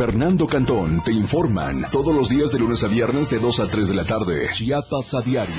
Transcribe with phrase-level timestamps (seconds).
[0.00, 3.88] Fernando Cantón te informan todos los días de lunes a viernes de 2 a 3
[3.88, 4.48] de la tarde.
[4.52, 5.56] Chiapas a diario.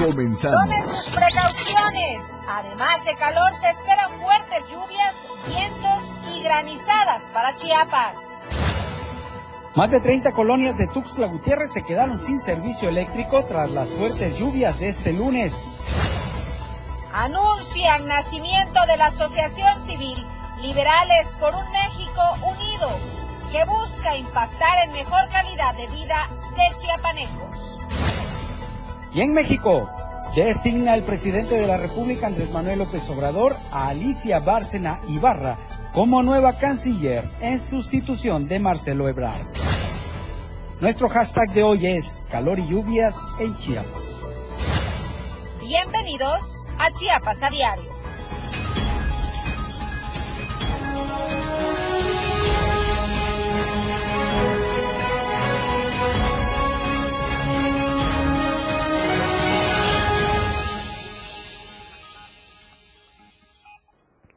[0.00, 0.56] Comenzamos.
[0.64, 2.22] Tome sus precauciones.
[2.48, 8.16] Además de calor, se esperan fuertes lluvias, vientos y granizadas para Chiapas.
[9.74, 14.38] Más de 30 colonias de Tuxtla Gutiérrez se quedaron sin servicio eléctrico tras las fuertes
[14.38, 15.76] lluvias de este lunes.
[17.12, 20.26] Anuncian nacimiento de la Asociación Civil
[20.62, 23.13] Liberales por un México Unido
[23.54, 27.78] que busca impactar en mejor calidad de vida de chiapanecos.
[29.12, 29.88] Y en México,
[30.34, 35.56] designa el presidente de la República, Andrés Manuel López Obrador, a Alicia Bárcena Ibarra
[35.92, 39.46] como nueva canciller en sustitución de Marcelo Ebrard.
[40.80, 44.26] Nuestro hashtag de hoy es calor y lluvias en Chiapas.
[45.60, 47.93] Bienvenidos a Chiapas a Diario.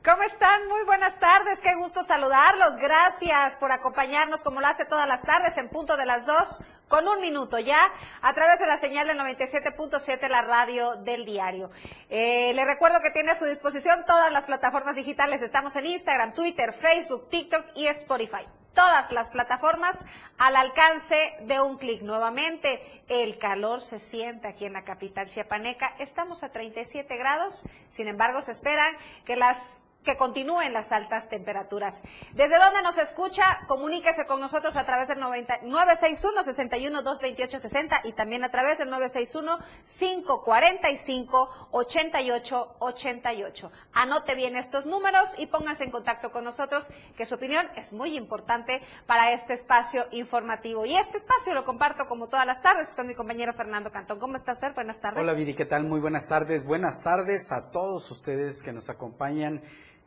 [0.08, 0.70] ¿Cómo están?
[0.70, 2.78] Muy buenas tardes, qué gusto saludarlos.
[2.78, 7.06] Gracias por acompañarnos como lo hace todas las tardes en punto de las dos con
[7.10, 7.92] un minuto ya
[8.22, 11.72] a través de la señal del 97.7, la radio del diario.
[12.10, 15.42] Eh, le recuerdo que tiene a su disposición todas las plataformas digitales.
[15.42, 18.48] Estamos en Instagram, Twitter, Facebook, TikTok y Spotify.
[18.74, 20.06] Todas las plataformas
[20.38, 22.02] al alcance de un clic.
[22.02, 25.96] Nuevamente, el calor se siente aquí en la capital chiapaneca.
[26.00, 32.02] Estamos a 37 grados, sin embargo, se esperan que las que continúen las altas temperaturas.
[32.32, 33.60] ¿Desde dónde nos escucha?
[33.68, 38.90] Comuníquese con nosotros a través del 961 61 228 60 y también a través del
[38.90, 39.60] 961
[40.00, 43.72] 545 88 88.
[43.94, 48.16] Anote bien estos números y póngase en contacto con nosotros, que su opinión es muy
[48.16, 50.86] importante para este espacio informativo.
[50.86, 54.20] Y este espacio lo comparto como todas las tardes con mi compañero Fernando Cantón.
[54.20, 54.72] ¿Cómo estás, Fer?
[54.74, 55.20] Buenas tardes.
[55.20, 55.84] Hola, Viri, ¿qué tal?
[55.84, 56.64] Muy buenas tardes.
[56.64, 59.62] Buenas tardes a todos ustedes que nos acompañan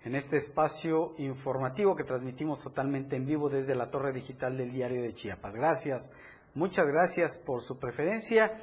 [0.04, 5.02] en este espacio informativo que transmitimos totalmente en vivo desde la torre digital del diario
[5.02, 5.56] de Chiapas.
[5.56, 6.12] Gracias,
[6.54, 8.58] muchas gracias por su preferencia.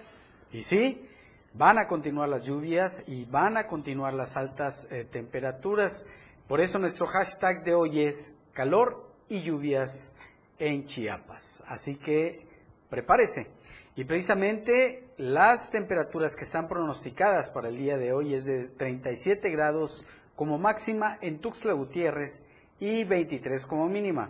[0.52, 1.08] Y sí,
[1.54, 6.06] van a continuar las lluvias y van a continuar las altas eh, temperaturas.
[6.48, 10.16] Por eso nuestro hashtag de hoy es calor y lluvias
[10.58, 11.64] en Chiapas.
[11.68, 12.48] Así que
[12.90, 13.48] prepárese.
[13.96, 19.50] Y precisamente las temperaturas que están pronosticadas para el día de hoy es de 37
[19.50, 20.06] grados
[20.38, 22.46] como máxima en Tuxtla Gutiérrez
[22.80, 24.30] y 23 como mínima.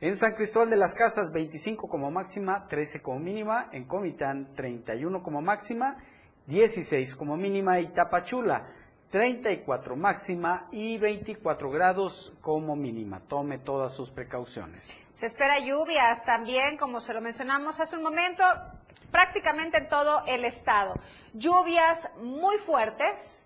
[0.00, 5.22] En San Cristóbal de las Casas 25 como máxima, 13 como mínima, en Comitán 31
[5.22, 5.96] como máxima,
[6.46, 8.66] 16 como mínima y Tapachula
[9.10, 13.20] 34 máxima y 24 grados como mínima.
[13.20, 14.84] Tome todas sus precauciones.
[14.84, 18.44] Se espera lluvias también, como se lo mencionamos hace un momento,
[19.10, 20.96] prácticamente en todo el estado.
[21.32, 23.45] Lluvias muy fuertes,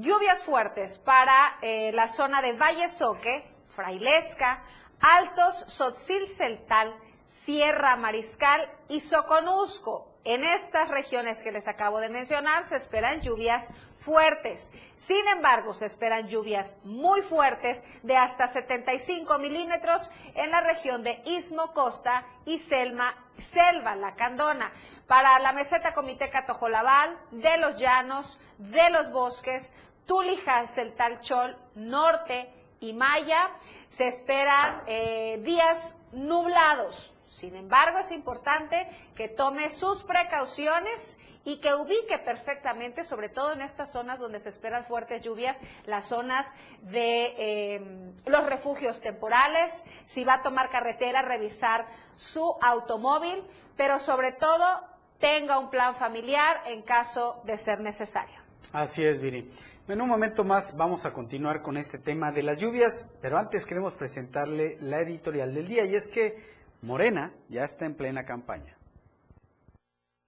[0.00, 4.62] Lluvias fuertes para eh, la zona de Valle Soque, Frailesca,
[5.00, 6.94] Altos, Sotzil Celtal,
[7.26, 10.06] Sierra Mariscal y Soconusco.
[10.22, 14.70] En estas regiones que les acabo de mencionar se esperan lluvias fuertes.
[14.96, 21.20] Sin embargo, se esperan lluvias muy fuertes de hasta 75 milímetros en la región de
[21.24, 24.72] Istmo Costa y Selma, Selva Lacandona.
[25.06, 29.74] Para la meseta Comiteca Tojolabal, de los llanos, de los bosques,
[30.08, 33.50] Tulijas, Talchol Norte y Maya.
[33.88, 37.14] Se esperan eh, días nublados.
[37.26, 43.60] Sin embargo, es importante que tome sus precauciones y que ubique perfectamente, sobre todo en
[43.60, 46.46] estas zonas donde se esperan fuertes lluvias, las zonas
[46.82, 51.86] de em, los refugios temporales, si va a tomar carretera, revisar
[52.16, 53.44] su automóvil,
[53.76, 54.80] pero sobre todo
[55.18, 58.37] tenga un plan familiar en caso de ser necesario.
[58.72, 59.50] Así es, Viri.
[59.88, 63.64] En un momento más vamos a continuar con este tema de las lluvias, pero antes
[63.64, 66.36] queremos presentarle la editorial del día y es que
[66.82, 68.76] Morena ya está en plena campaña.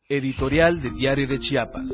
[0.08, 1.90] Editorial de Diario de Chiapas.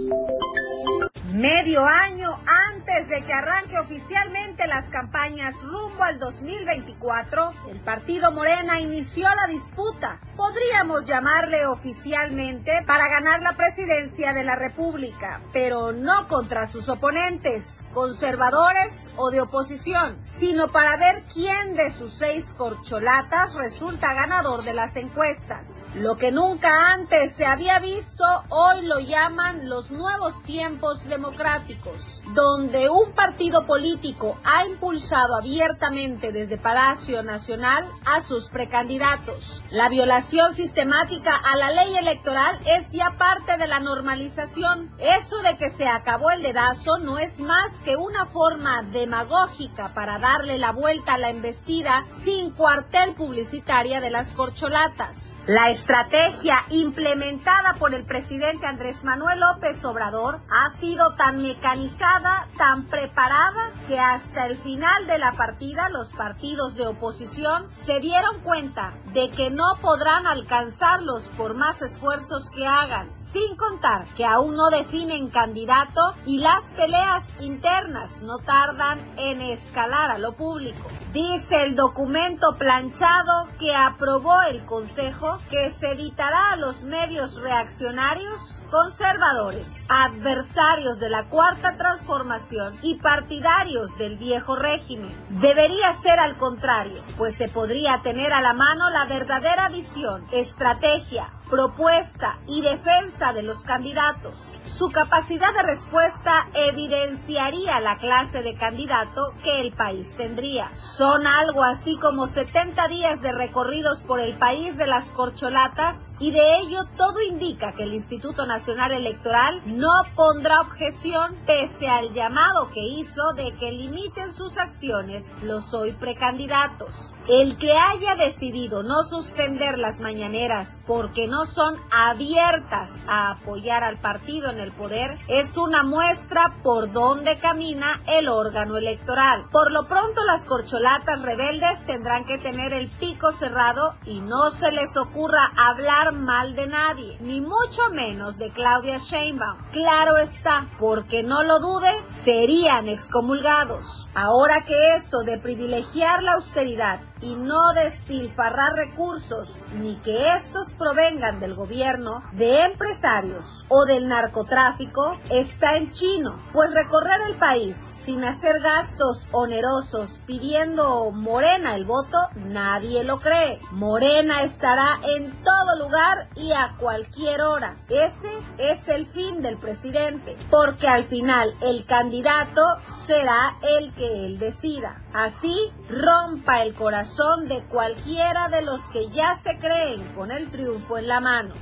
[1.37, 8.81] Medio año antes de que arranque oficialmente las campañas rumbo al 2024, el partido Morena
[8.81, 16.27] inició la disputa, podríamos llamarle oficialmente, para ganar la presidencia de la República, pero no
[16.27, 23.56] contra sus oponentes, conservadores o de oposición, sino para ver quién de sus seis corcholatas
[23.56, 25.85] resulta ganador de las encuestas.
[25.94, 32.23] Lo que nunca antes se había visto, hoy lo llaman los nuevos tiempos de democráticos,
[32.34, 39.62] donde un partido político ha impulsado abiertamente desde Palacio Nacional a sus precandidatos.
[39.70, 44.94] La violación sistemática a la ley electoral es ya parte de la normalización.
[44.99, 50.19] Eso de que se acabó el dedazo no es más que una forma demagógica para
[50.19, 55.37] darle la vuelta a la embestida sin cuartel publicitaria de las corcholatas.
[55.46, 62.85] La estrategia implementada por el presidente Andrés Manuel López Obrador ha sido tan mecanizada, tan
[62.85, 68.95] preparada, que hasta el final de la partida los partidos de oposición se dieron cuenta
[69.13, 74.71] de que no podrán alcanzarlos por más esfuerzos que hagan, sin contar que aún no
[74.71, 80.89] definen candidato y las peleas internas no tardan en escalar a lo público.
[81.17, 88.63] Dice el documento planchado que aprobó el Consejo que se evitará a los medios reaccionarios,
[88.71, 95.19] conservadores, adversarios de la Cuarta Transformación y partidarios del viejo régimen.
[95.41, 101.33] Debería ser al contrario, pues se podría tener a la mano la verdadera visión, estrategia,
[101.50, 104.52] propuesta y defensa de los candidatos.
[104.64, 110.70] Su capacidad de respuesta evidenciaría la clase de candidato que el país tendría.
[110.76, 116.32] Son algo así como 70 días de recorridos por el país de las corcholatas y
[116.32, 122.70] de ello todo indica que el Instituto Nacional Electoral no pondrá objeción pese al llamado
[122.70, 127.12] que hizo de que limiten sus acciones los hoy precandidatos.
[127.28, 134.00] El que haya decidido no suspender las mañaneras porque no son abiertas a apoyar al
[134.00, 139.44] partido en el poder es una muestra por dónde camina el órgano electoral.
[139.50, 144.73] Por lo pronto las corcholatas rebeldes tendrán que tener el pico cerrado y no se
[144.73, 149.59] les ocurra hablar mal de nadie, ni mucho menos de Claudia Sheinbaum.
[149.73, 154.09] Claro está, porque no lo dude, serían excomulgados.
[154.15, 161.41] Ahora que eso de privilegiar la austeridad y no despilfarrar recursos ni que estos provengan
[161.41, 168.25] del gobierno, de empresarios o del narcotráfico está en chino, pues recorrer el país sin
[168.25, 173.61] hacer gastos onerosos pidiendo Morena el voto, nadie lo cree.
[173.71, 177.77] Morena estará en todo lugar y a cualquier hora.
[177.89, 184.39] Ese es el fin del presidente, porque al final el candidato será el que él
[184.39, 185.03] decida.
[185.19, 190.99] Así rompa el corazón de cualquiera de los que ya se creen con el triunfo
[190.99, 191.55] en la mano.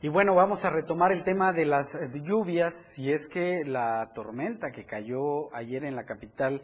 [0.00, 4.72] Y bueno, vamos a retomar el tema de las lluvias, y es que la tormenta
[4.72, 6.62] que cayó ayer en la capital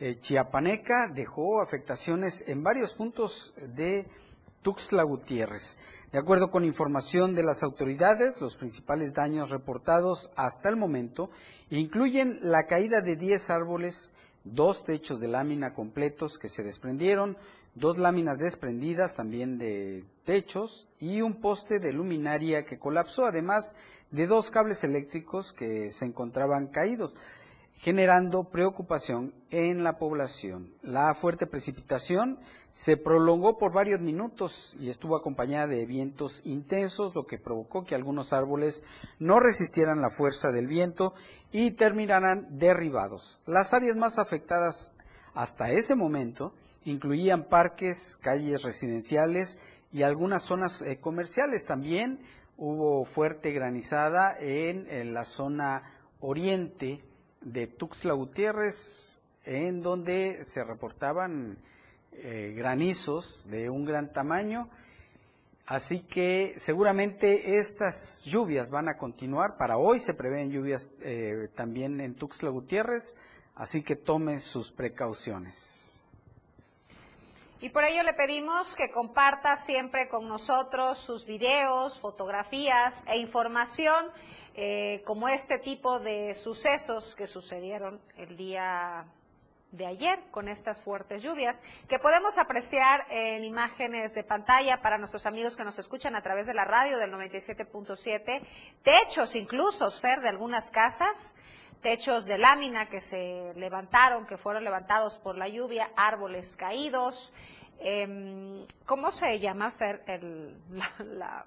[0.00, 4.06] eh, chiapaneca dejó afectaciones en varios puntos de
[4.60, 5.78] Tuxtla Gutiérrez.
[6.12, 11.30] De acuerdo con información de las autoridades, los principales daños reportados hasta el momento
[11.70, 14.12] incluyen la caída de 10 árboles,
[14.44, 17.38] dos techos de lámina completos que se desprendieron,
[17.74, 23.74] dos láminas desprendidas también de techos y un poste de luminaria que colapsó, además
[24.10, 27.16] de dos cables eléctricos que se encontraban caídos
[27.82, 30.72] generando preocupación en la población.
[30.82, 32.38] La fuerte precipitación
[32.70, 37.96] se prolongó por varios minutos y estuvo acompañada de vientos intensos, lo que provocó que
[37.96, 38.84] algunos árboles
[39.18, 41.14] no resistieran la fuerza del viento
[41.50, 43.42] y terminaran derribados.
[43.46, 44.94] Las áreas más afectadas
[45.34, 49.58] hasta ese momento incluían parques, calles residenciales
[49.90, 51.66] y algunas zonas eh, comerciales.
[51.66, 52.20] También
[52.56, 55.82] hubo fuerte granizada en, en la zona
[56.20, 57.02] oriente
[57.44, 61.58] de Tuxtla Gutiérrez, en donde se reportaban
[62.12, 64.68] eh, granizos de un gran tamaño.
[65.66, 69.56] Así que seguramente estas lluvias van a continuar.
[69.56, 73.16] Para hoy se prevén lluvias eh, también en Tuxtla Gutiérrez,
[73.54, 76.10] así que tome sus precauciones.
[77.60, 84.06] Y por ello le pedimos que comparta siempre con nosotros sus videos, fotografías e información
[84.54, 89.06] eh, como este tipo de sucesos que sucedieron el día
[89.70, 95.24] de ayer con estas fuertes lluvias, que podemos apreciar en imágenes de pantalla para nuestros
[95.24, 98.42] amigos que nos escuchan a través de la radio del 97.7,
[98.82, 101.34] techos incluso, Fer, de algunas casas,
[101.80, 107.32] techos de lámina que se levantaron, que fueron levantados por la lluvia, árboles caídos.
[107.80, 110.56] Em, ¿Cómo se llama, Fer, el,
[110.98, 111.46] la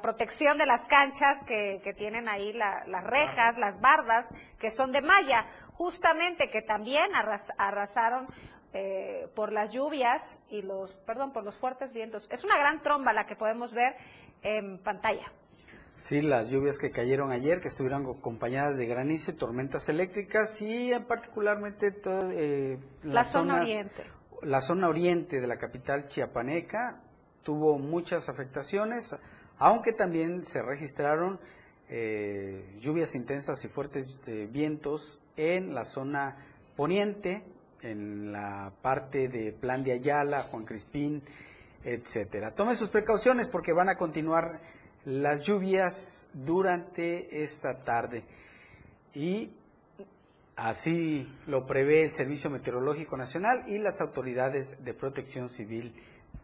[0.00, 5.02] protección de las canchas que, que tienen ahí las rejas, las bardas, que son de
[5.02, 7.10] malla, justamente que también
[7.58, 8.26] arrasaron
[8.76, 12.28] eh, por las lluvias y los, perdón, por los fuertes vientos.
[12.32, 13.94] Es una gran tromba la que podemos ver
[14.42, 15.30] en pantalla.
[15.98, 20.90] Sí, las lluvias que cayeron ayer, que estuvieron acompañadas de granizo y tormentas eléctricas y
[21.06, 24.04] particularmente eh, la zona oriente.
[24.42, 27.00] La zona oriente de la capital chiapaneca
[27.44, 29.16] tuvo muchas afectaciones,
[29.58, 31.38] aunque también se registraron
[31.88, 36.36] eh, lluvias intensas y fuertes eh, vientos en la zona
[36.76, 37.42] poniente,
[37.82, 41.22] en la parte de Plan de Ayala, Juan Crispín,
[41.84, 42.54] etcétera.
[42.54, 44.60] Tomen sus precauciones porque van a continuar
[45.04, 48.24] las lluvias durante esta tarde
[49.12, 49.50] y
[50.56, 55.94] así lo prevé el Servicio Meteorológico Nacional y las autoridades de protección civil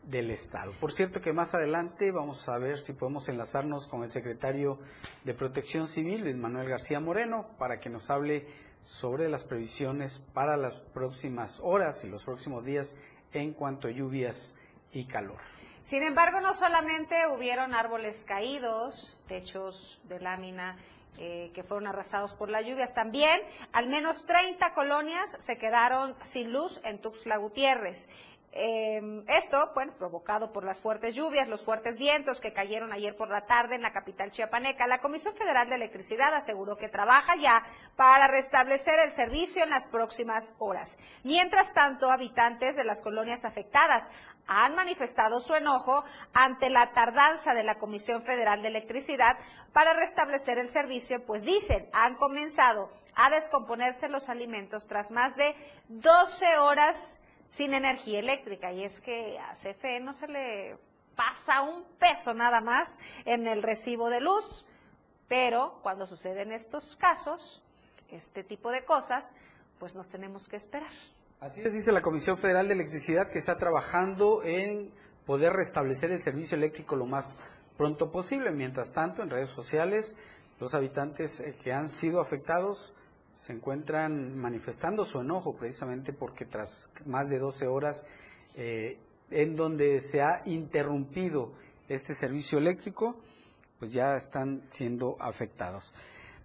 [0.03, 0.73] del Estado.
[0.81, 4.79] Por cierto que más adelante vamos a ver si podemos enlazarnos con el secretario
[5.25, 8.47] de Protección Civil, Luis Manuel García Moreno, para que nos hable
[8.85, 12.97] sobre las previsiones para las próximas horas y los próximos días
[13.33, 14.57] en cuanto a lluvias
[14.93, 15.39] y calor.
[15.83, 20.77] Sin embargo, no solamente hubieron árboles caídos, techos de lámina
[21.19, 23.41] eh, que fueron arrasados por las lluvias, también
[23.73, 28.09] al menos 30 colonias se quedaron sin luz en Tuxtla Gutiérrez.
[28.53, 33.29] Eh, esto, bueno, provocado por las fuertes lluvias, los fuertes vientos que cayeron ayer por
[33.29, 34.89] la tarde en la capital chiapaneca.
[34.89, 37.63] La Comisión Federal de Electricidad aseguró que trabaja ya
[37.95, 40.99] para restablecer el servicio en las próximas horas.
[41.23, 44.11] Mientras tanto, habitantes de las colonias afectadas
[44.49, 46.03] han manifestado su enojo
[46.33, 49.39] ante la tardanza de la Comisión Federal de Electricidad
[49.73, 55.55] para restablecer el servicio, pues dicen, han comenzado a descomponerse los alimentos tras más de
[55.89, 58.73] 12 horas sin energía eléctrica.
[58.73, 60.79] Y es que a CFE no se le
[61.17, 64.65] pasa un peso nada más en el recibo de luz,
[65.29, 67.61] pero cuando suceden estos casos,
[68.09, 69.33] este tipo de cosas,
[69.81, 70.93] pues nos tenemos que esperar.
[71.41, 74.93] Así es, dice la Comisión Federal de Electricidad que está trabajando en
[75.27, 77.37] poder restablecer el servicio eléctrico lo más
[77.77, 78.53] pronto posible.
[78.53, 80.17] Mientras tanto, en redes sociales,
[80.61, 82.95] los habitantes eh, que han sido afectados
[83.35, 88.07] se encuentran manifestando su enojo precisamente porque tras más de 12 horas
[88.57, 88.99] eh,
[89.31, 91.53] en donde se ha interrumpido
[91.89, 93.17] este servicio eléctrico,
[93.79, 95.95] pues ya están siendo afectados.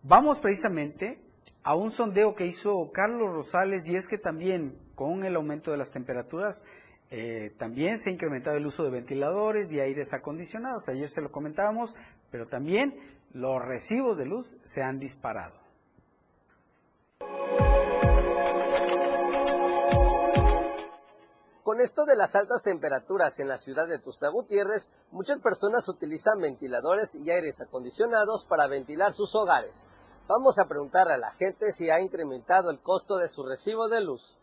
[0.03, 1.19] Vamos precisamente
[1.63, 5.77] a un sondeo que hizo Carlos Rosales y es que también con el aumento de
[5.77, 6.65] las temperaturas
[7.11, 10.89] eh, también se ha incrementado el uso de ventiladores y aires acondicionados.
[10.89, 11.95] Ayer se lo comentábamos,
[12.31, 12.95] pero también
[13.33, 15.64] los recibos de luz se han disparado.
[21.65, 26.39] Con esto de las altas temperaturas en la ciudad de Tuxtla Gutiérrez, muchas personas utilizan
[26.39, 29.87] ventiladores y aires acondicionados para ventilar sus hogares.
[30.27, 34.01] Vamos a preguntar a la gente si ha incrementado el costo de su recibo de
[34.01, 34.37] luz.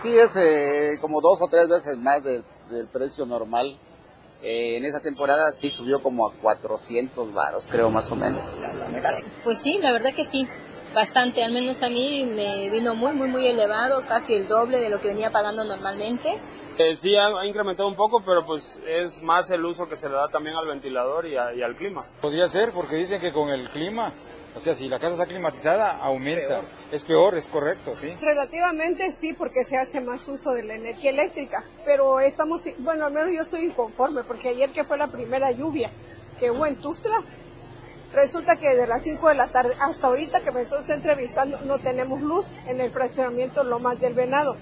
[0.00, 2.44] Sí, es eh, como dos o tres veces más del
[2.92, 3.76] precio normal.
[4.40, 8.44] Eh, en esa temporada sí subió como a 400 varos, creo más o menos.
[9.42, 10.48] Pues sí, la verdad que sí
[10.94, 14.90] bastante, al menos a mí me vino muy, muy, muy elevado, casi el doble de
[14.90, 16.38] lo que venía pagando normalmente.
[16.78, 20.14] Eh, sí, ha, incrementado un poco, pero pues es más el uso que se le
[20.14, 22.04] da también al ventilador y, al clima.
[22.20, 24.12] Podría ser, porque dicen que con el clima,
[24.54, 26.60] o sea, si la casa está climatizada, aumenta.
[26.92, 28.14] Es peor, es correcto, sí.
[28.20, 33.12] Relativamente sí, porque se hace más uso de la energía eléctrica, pero estamos, bueno, al
[33.12, 35.90] menos yo estoy inconforme, porque ayer que fue la primera lluvia
[36.38, 37.24] que hubo en Tuzla,
[38.12, 41.78] Resulta que de las 5 de la tarde hasta ahorita que me estás entrevistando no
[41.78, 44.56] tenemos luz en el fraccionamiento Lomas del Venado.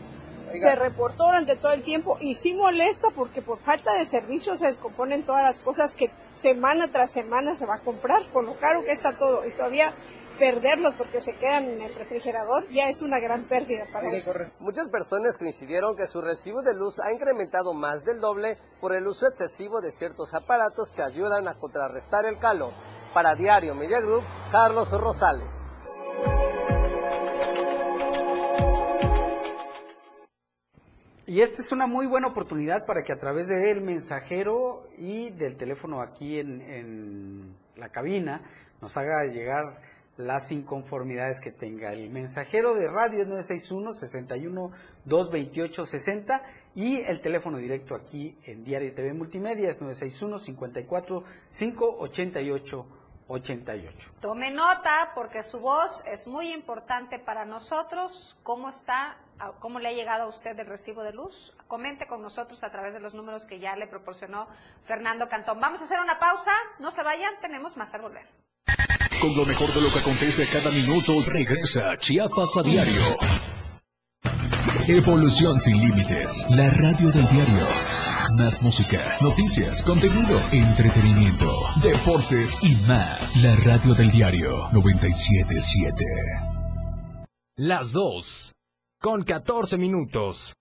[0.53, 4.67] Se reportó durante todo el tiempo y sí molesta porque por falta de servicio se
[4.67, 8.83] descomponen todas las cosas que semana tras semana se va a comprar, con lo caro
[8.85, 9.47] que está todo.
[9.47, 9.95] Y todavía
[10.38, 14.37] perderlos porque se quedan en el refrigerador ya es una gran pérdida para ellos.
[14.59, 19.07] Muchas personas coincidieron que su recibo de luz ha incrementado más del doble por el
[19.07, 22.73] uso excesivo de ciertos aparatos que ayudan a contrarrestar el calor.
[23.15, 25.67] Para Diario Media Group, Carlos Rosales.
[31.28, 35.56] Y esta es una muy buena oportunidad para que a través del mensajero y del
[35.56, 38.42] teléfono aquí en, en la cabina
[38.80, 39.80] nos haga llegar
[40.16, 41.92] las inconformidades que tenga.
[41.92, 44.71] El mensajero de radio es 961 61
[45.04, 46.42] 228 60
[46.76, 52.87] y el teléfono directo aquí en Diario TV Multimedia es 961 54 588
[53.28, 54.12] 88.
[54.21, 58.37] Tome nota porque su voz es muy importante para nosotros.
[58.42, 59.16] ¿Cómo está?
[59.61, 61.52] ¿Cómo le ha llegado a usted el recibo de luz?
[61.68, 64.47] Comente con nosotros a través de los números que ya le proporcionó
[64.85, 65.61] Fernando Cantón.
[65.61, 66.52] Vamos a hacer una pausa.
[66.78, 68.26] No se vayan, tenemos más al volver.
[69.21, 73.02] Con lo mejor de lo que acontece cada minuto, regresa Chiapas a diario.
[74.88, 77.96] Evolución sin límites, la radio del diario.
[78.35, 81.52] Más música, noticias, contenido, entretenimiento,
[81.83, 83.45] deportes y más.
[83.45, 86.04] La radio del diario 977.
[87.56, 88.52] Las dos.
[89.00, 90.54] Con 14 minutos.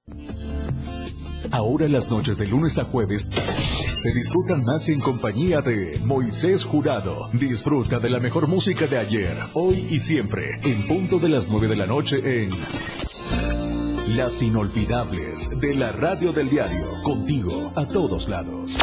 [1.51, 3.27] Ahora las noches de lunes a jueves
[3.95, 7.29] se disfrutan más en compañía de Moisés Jurado.
[7.33, 11.67] Disfruta de la mejor música de ayer, hoy y siempre, en punto de las 9
[11.67, 12.49] de la noche en
[14.07, 18.77] Las Inolvidables de la Radio del Diario, contigo a todos lados.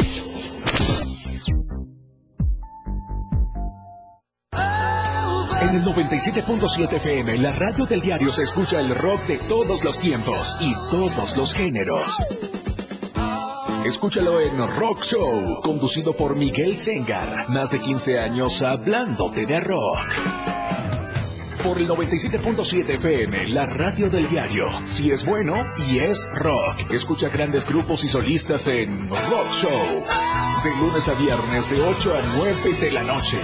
[5.61, 9.97] En el 97.7 FM, la radio del diario se escucha el rock de todos los
[9.97, 12.17] tiempos y todos los géneros.
[13.85, 17.49] Escúchalo en Rock Show, conducido por Miguel Sengar.
[17.49, 20.62] Más de 15 años hablándote de rock.
[21.63, 24.67] Por el 97.7 FM, la radio del diario.
[24.81, 25.55] Si es bueno
[25.87, 26.91] y es rock.
[26.91, 30.03] Escucha grandes grupos y solistas en Rock Show.
[30.63, 33.39] De lunes a viernes de 8 a 9 de la noche.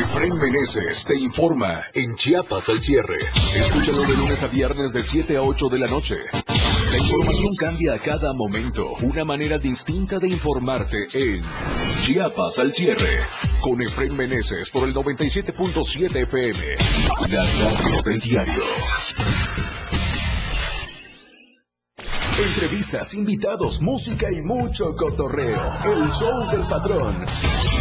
[0.00, 3.18] Efraín Meneses te informa en Chiapas al cierre.
[3.56, 6.16] Escúchalo de lunes a viernes de 7 a 8 de la noche.
[6.90, 8.94] La información cambia a cada momento.
[9.02, 11.42] Una manera distinta de informarte en
[12.00, 13.20] Chiapas al cierre.
[13.60, 16.58] Con Efraín Meneses por el 97.7 FM.
[17.28, 18.62] La radio del diario.
[22.38, 25.60] Entrevistas, invitados, música y mucho cotorreo.
[25.84, 27.77] El show del patrón.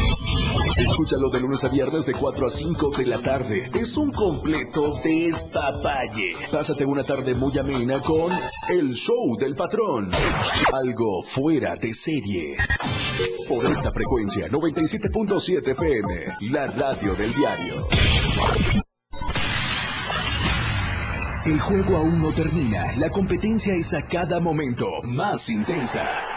[0.78, 3.70] Escúchalo de lunes a viernes de 4 a 5 de la tarde.
[3.74, 6.32] Es un completo despapalle.
[6.52, 8.32] Pásate una tarde muy amena con
[8.70, 10.10] El Show del Patrón.
[10.74, 12.58] Algo fuera de serie.
[13.48, 17.88] Por esta frecuencia, 97.7 FM, la radio del diario.
[21.46, 22.94] El juego aún no termina.
[22.98, 26.37] La competencia es a cada momento más intensa.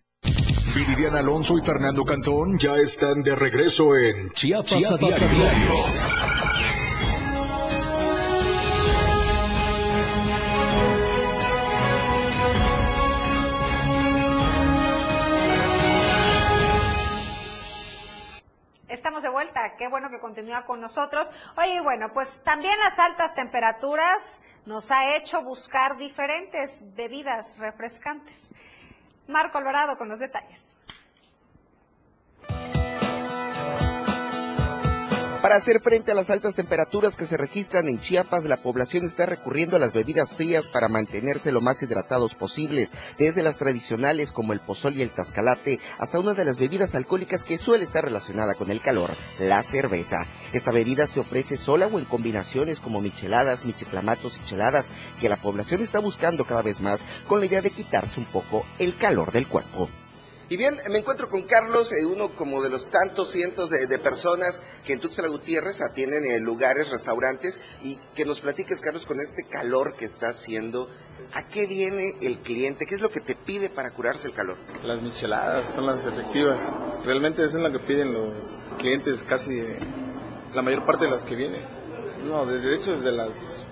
[0.73, 5.73] Viridiana Alonso y Fernando Cantón ya están de regreso en Chiapas, Chiapas a a diario.
[18.87, 21.31] Estamos de vuelta, qué bueno que continúa con nosotros.
[21.57, 28.53] Oye, y bueno, pues también las altas temperaturas nos ha hecho buscar diferentes bebidas refrescantes.
[29.31, 30.75] Marco Alvarado con los detalles.
[35.41, 39.25] Para hacer frente a las altas temperaturas que se registran en Chiapas, la población está
[39.25, 44.53] recurriendo a las bebidas frías para mantenerse lo más hidratados posibles, desde las tradicionales como
[44.53, 48.53] el pozol y el tascalate, hasta una de las bebidas alcohólicas que suele estar relacionada
[48.53, 50.27] con el calor, la cerveza.
[50.53, 55.37] Esta bebida se ofrece sola o en combinaciones como micheladas, michiclamatos y cheladas, que la
[55.37, 59.31] población está buscando cada vez más con la idea de quitarse un poco el calor
[59.31, 59.89] del cuerpo.
[60.51, 63.97] Y bien, me encuentro con Carlos, eh, uno como de los tantos cientos de, de
[63.99, 69.21] personas que en Tuxtla Gutiérrez atienden en lugares, restaurantes, y que nos platiques, Carlos, con
[69.21, 70.89] este calor que está haciendo,
[71.31, 72.85] ¿a qué viene el cliente?
[72.85, 74.57] ¿Qué es lo que te pide para curarse el calor?
[74.83, 76.69] Las micheladas son las efectivas.
[77.05, 79.79] Realmente eso es lo que piden los clientes casi eh,
[80.53, 81.65] la mayor parte de las que vienen.
[82.25, 83.63] No, desde de hecho desde las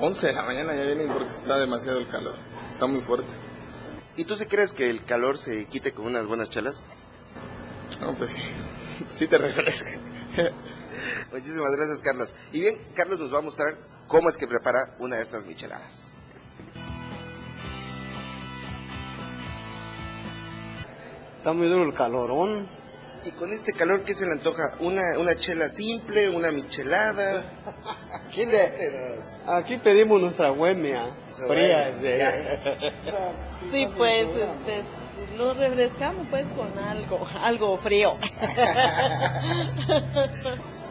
[0.00, 2.36] 11 de la mañana ya vienen porque está demasiado el calor.
[2.68, 3.47] Está muy fuerte.
[4.18, 6.82] ¿Y tú sí crees que el calor se quite con unas buenas chelas?
[8.00, 8.42] No, pues sí.
[9.14, 9.92] Sí te refresca.
[11.32, 12.34] Muchísimas gracias, Carlos.
[12.50, 13.78] Y bien, Carlos nos va a mostrar
[14.08, 16.10] cómo es que prepara una de estas micheladas.
[21.36, 22.68] Está muy duro el calorón.
[23.24, 24.62] Y con este calor, ¿qué se le antoja?
[24.80, 27.52] ¿Una, una chela simple, una michelada?
[28.34, 31.06] ¿Quién de Aquí pedimos nuestra huemia
[31.48, 31.90] fría.
[31.92, 32.92] de-
[33.72, 34.82] Sí, pues este,
[35.36, 38.14] nos refrescamos pues con algo, algo frío.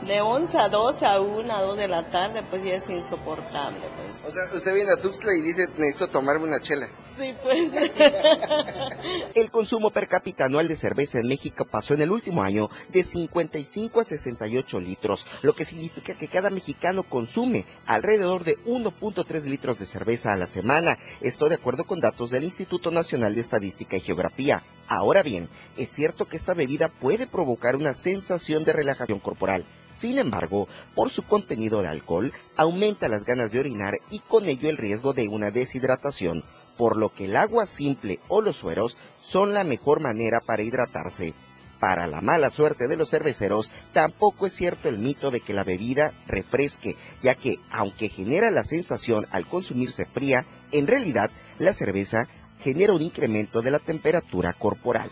[0.05, 3.87] de 11 a 12, a 1, a 2 de la tarde, pues ya es insoportable.
[3.97, 4.19] Pues.
[4.25, 6.87] O sea, usted viene a Tuxtla y dice, necesito tomarme una chela.
[7.17, 7.71] Pues.
[9.36, 13.03] El consumo per cápita anual de cerveza en México pasó en el último año de
[13.03, 19.80] 55 a 68 litros, lo que significa que cada mexicano consume alrededor de 1.3 litros
[19.80, 20.99] de cerveza a la semana.
[21.21, 24.63] Esto de acuerdo con datos del Instituto Nacional de Estadística y Geografía.
[24.88, 29.65] Ahora bien, es cierto que esta bebida puede provocar una sensación de relajación corporal.
[29.91, 34.69] Sin embargo, por su contenido de alcohol, aumenta las ganas de orinar y con ello
[34.69, 36.43] el riesgo de una deshidratación,
[36.77, 41.33] por lo que el agua simple o los sueros son la mejor manera para hidratarse.
[41.79, 45.63] Para la mala suerte de los cerveceros, tampoco es cierto el mito de que la
[45.63, 52.27] bebida refresque, ya que, aunque genera la sensación al consumirse fría, en realidad la cerveza
[52.59, 55.11] genera un incremento de la temperatura corporal.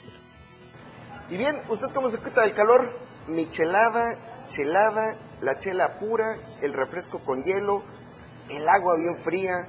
[1.30, 2.98] Y bien, ¿usted cómo se quita del calor?
[3.28, 7.84] Michelada, chelada, la chela pura, el refresco con hielo,
[8.50, 9.68] el agua bien fría.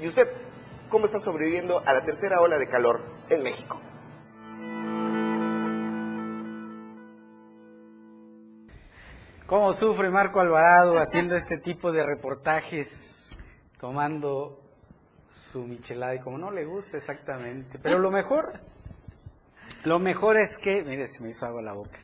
[0.00, 0.28] ¿Y usted
[0.90, 3.80] cómo está sobreviviendo a la tercera ola de calor en México?
[9.46, 13.36] ¿Cómo sufre Marco Alvarado haciendo este tipo de reportajes,
[13.80, 14.60] tomando
[15.28, 17.78] su michelada y como no le gusta exactamente?
[17.78, 18.60] Pero lo mejor,
[19.84, 21.98] lo mejor es que, mire, se me hizo agua la boca,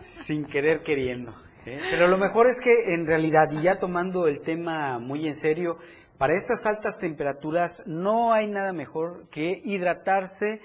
[0.00, 1.34] sin querer queriendo.
[1.66, 1.80] ¿eh?
[1.90, 5.78] Pero lo mejor es que en realidad, y ya tomando el tema muy en serio,
[6.20, 10.60] para estas altas temperaturas no hay nada mejor que hidratarse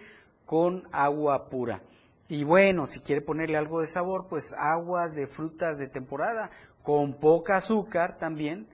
[0.46, 1.82] con agua pura.
[2.28, 6.52] Y bueno, si quiere ponerle algo de sabor, pues aguas de frutas de temporada,
[6.84, 8.68] con poca azúcar también,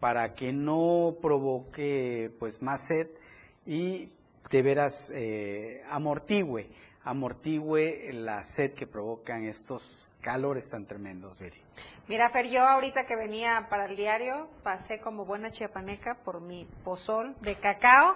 [0.00, 3.08] para que no provoque pues más sed
[3.64, 4.10] y
[4.50, 6.68] de veras eh, amortigüe,
[7.08, 11.62] amortigüe la sed que provocan estos calores tan tremendos, Viri.
[12.06, 16.66] Mira, Fer, yo ahorita que venía para el diario, pasé como buena chiapaneca por mi
[16.84, 18.14] pozol de cacao,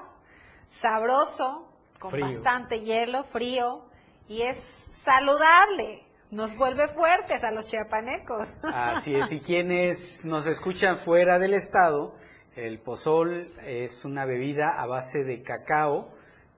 [0.69, 1.67] sabroso,
[1.99, 2.27] con Frío.
[2.27, 3.83] bastante hielo, frío,
[4.29, 6.03] y es saludable.
[6.31, 8.49] Nos vuelve fuertes a los chiapanecos.
[8.63, 12.15] Así es, y quienes nos escuchan fuera del estado,
[12.57, 16.13] el pozol es una bebida a base de cacao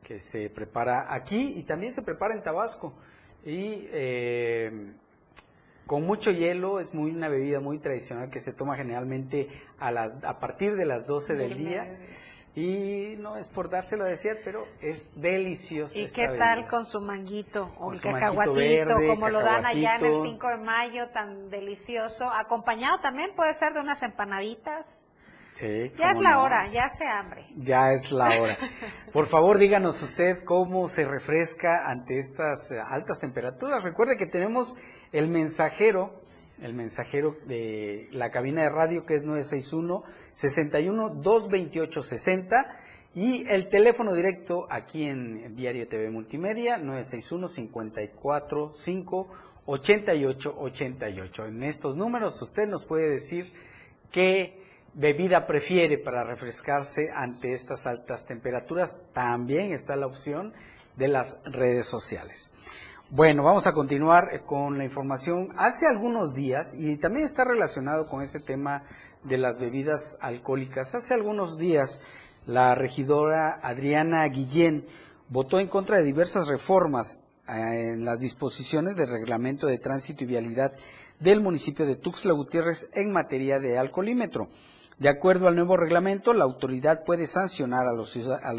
[0.04, 2.92] que se prepara aquí y también se prepara en Tabasco.
[3.44, 4.92] Y eh,
[5.86, 10.22] con mucho hielo, es muy una bebida muy tradicional que se toma generalmente a, las,
[10.24, 11.98] a partir de las 12 del día.
[12.56, 15.98] Y no es por dárselo a decir, pero es delicioso.
[15.98, 16.44] ¿Y qué bebida.
[16.44, 20.12] tal con su manguito o Con el cacahuatito, verde, como lo dan allá en el
[20.12, 20.30] cacahuatito.
[20.30, 22.30] 5 de mayo, tan delicioso?
[22.30, 25.10] Acompañado también puede ser de unas empanaditas.
[25.54, 26.42] Sí, Ya es la no.
[26.42, 27.46] hora, ya se hambre.
[27.56, 28.58] Ya es la hora.
[29.12, 33.84] Por favor, díganos usted cómo se refresca ante estas eh, altas temperaturas.
[33.84, 34.76] Recuerde que tenemos
[35.12, 36.20] el mensajero,
[36.60, 42.76] el mensajero de la cabina de radio que es 961 61 228 60
[43.14, 49.28] y el teléfono directo aquí en Diario TV Multimedia 961 54 5
[49.66, 51.46] 88 88.
[51.46, 53.52] En estos números usted nos puede decir
[54.10, 54.63] qué
[54.94, 58.96] bebida prefiere para refrescarse ante estas altas temperaturas.
[59.12, 60.52] También está la opción
[60.96, 62.50] de las redes sociales.
[63.10, 65.50] Bueno, vamos a continuar eh, con la información.
[65.56, 68.84] Hace algunos días, y también está relacionado con este tema
[69.22, 72.00] de las bebidas alcohólicas, hace algunos días
[72.46, 74.86] la regidora Adriana Guillén
[75.28, 80.28] votó en contra de diversas reformas eh, en las disposiciones del reglamento de tránsito y
[80.28, 80.72] vialidad
[81.20, 84.48] del municipio de Tuxtla Gutiérrez en materia de alcoholímetro.
[84.98, 88.10] De acuerdo al nuevo reglamento, la autoridad puede sancionar a los,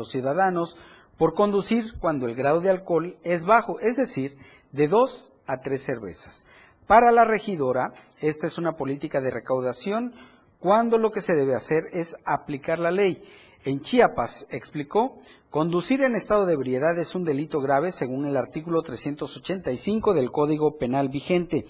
[0.10, 0.78] ciudadanos
[1.18, 4.38] por conducir cuando el grado de alcohol es bajo, es decir,
[4.72, 6.46] de dos a tres cervezas.
[6.88, 10.14] Para la regidora, esta es una política de recaudación
[10.60, 13.24] cuando lo que se debe hacer es aplicar la ley.
[13.64, 15.20] En Chiapas, explicó,
[15.56, 20.78] conducir en estado de ebriedad es un delito grave según el artículo 385 del Código
[20.78, 21.66] Penal vigente.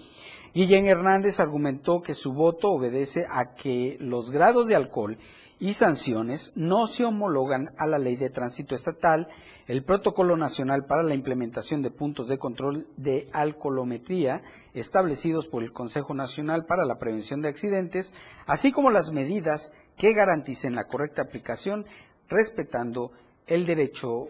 [0.56, 5.20] Guillén Hernández argumentó que su voto obedece a que los grados de alcohol
[5.60, 9.28] y sanciones no se homologan a la ley de tránsito estatal,
[9.68, 14.42] el protocolo nacional para la implementación de puntos de control de alcoholometría
[14.74, 18.16] establecidos por el Consejo Nacional para la Prevención de Accidentes,
[18.48, 21.86] así como las medidas que garanticen la correcta aplicación
[22.28, 23.12] respetando
[23.48, 24.28] el derecho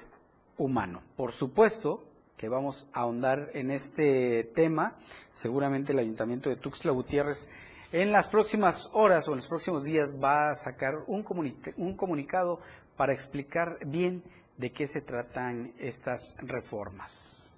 [0.57, 1.01] humano.
[1.15, 2.03] Por supuesto
[2.37, 4.95] que vamos a ahondar en este tema,
[5.29, 7.49] seguramente el Ayuntamiento de Tuxtla Gutiérrez
[7.91, 11.25] en las próximas horas o en los próximos días va a sacar un,
[11.77, 12.59] un comunicado
[12.97, 14.23] para explicar bien
[14.57, 17.57] de qué se tratan estas reformas.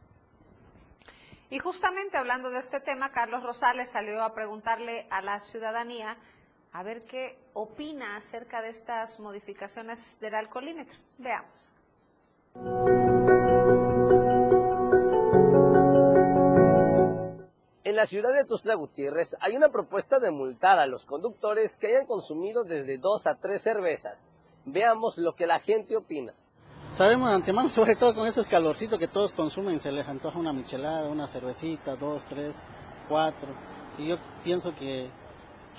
[1.49, 6.17] Y justamente hablando de este tema, Carlos Rosales salió a preguntarle a la ciudadanía
[6.71, 10.99] a ver qué opina acerca de estas modificaciones del alcoholímetro.
[11.17, 11.75] Veamos.
[17.83, 21.87] En la ciudad de Tuxtla Gutiérrez hay una propuesta de multar a los conductores que
[21.87, 24.33] hayan consumido desde dos a tres cervezas.
[24.65, 26.33] Veamos lo que la gente opina.
[26.93, 30.51] Sabemos de antemano, sobre todo con esos calorcitos que todos consumen, se les antoja una
[30.51, 32.63] michelada, una cervecita, dos, tres,
[33.07, 33.49] cuatro.
[33.97, 35.09] Y yo pienso que,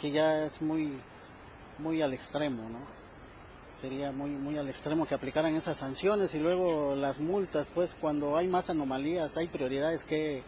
[0.01, 0.93] que ya es muy,
[1.79, 2.79] muy al extremo, ¿no?
[3.81, 8.37] Sería muy, muy al extremo que aplicaran esas sanciones y luego las multas, pues cuando
[8.37, 10.43] hay más anomalías, hay prioridades que,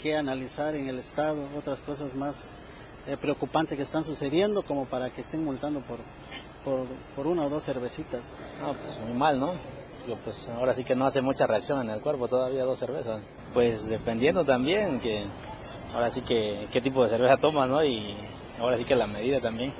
[0.00, 2.50] que analizar en el Estado, otras cosas más
[3.06, 5.98] eh, preocupantes que están sucediendo como para que estén multando por,
[6.64, 8.34] por, por una o dos cervecitas.
[8.60, 9.52] No, pues muy mal, ¿no?
[10.08, 13.22] Yo, pues ahora sí que no hace mucha reacción en el cuerpo todavía dos cervezas.
[13.54, 15.26] Pues dependiendo también que
[15.94, 17.84] ahora sí que qué tipo de cerveza tomas, ¿no?
[17.84, 18.16] Y
[18.58, 19.72] ahora sí que la medida también.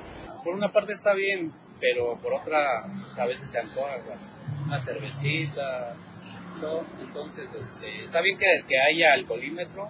[0.43, 3.97] Por una parte está bien, pero por otra pues, a veces se antoja
[4.65, 5.95] una cervecita,
[6.59, 6.85] todo.
[7.01, 9.89] Entonces este, está bien que, que haya alcoholímetro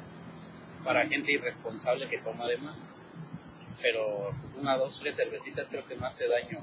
[0.84, 2.96] para gente irresponsable que toma de más.
[3.82, 6.60] Pero una, dos, tres cervecitas creo que no hace daño.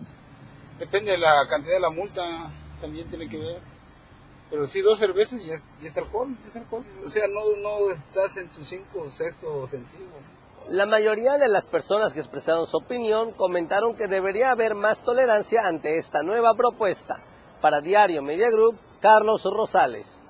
[0.79, 3.59] Depende de la cantidad de la multa, también tiene que ver.
[4.49, 6.85] Pero sí, dos cervezas y es, y es alcohol, es alcohol.
[7.05, 10.09] O sea, no, no estás en tu cinco o sexto sentido.
[10.71, 15.67] La mayoría de las personas que expresaron su opinión comentaron que debería haber más tolerancia
[15.67, 17.21] ante esta nueva propuesta.
[17.61, 20.23] Para Diario Media Group, Carlos Rosales.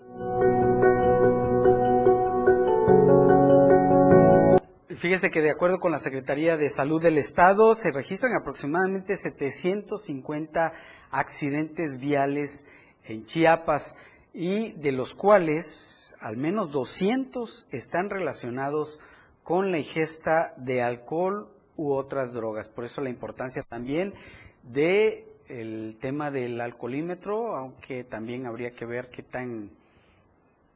[4.96, 10.72] Fíjese que de acuerdo con la Secretaría de Salud del Estado se registran aproximadamente 750
[11.10, 12.66] accidentes viales
[13.04, 13.94] en Chiapas
[14.32, 19.00] y de los cuales al menos 200 están relacionados
[19.42, 22.68] con la ingesta de alcohol u otras drogas.
[22.68, 24.14] Por eso la importancia también
[24.62, 29.70] de el tema del alcoholímetro, aunque también habría que ver qué tan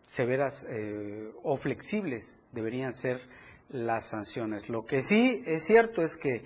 [0.02, 3.20] severas eh, o flexibles deberían ser
[3.70, 4.68] las sanciones.
[4.68, 6.44] Lo que sí es cierto es que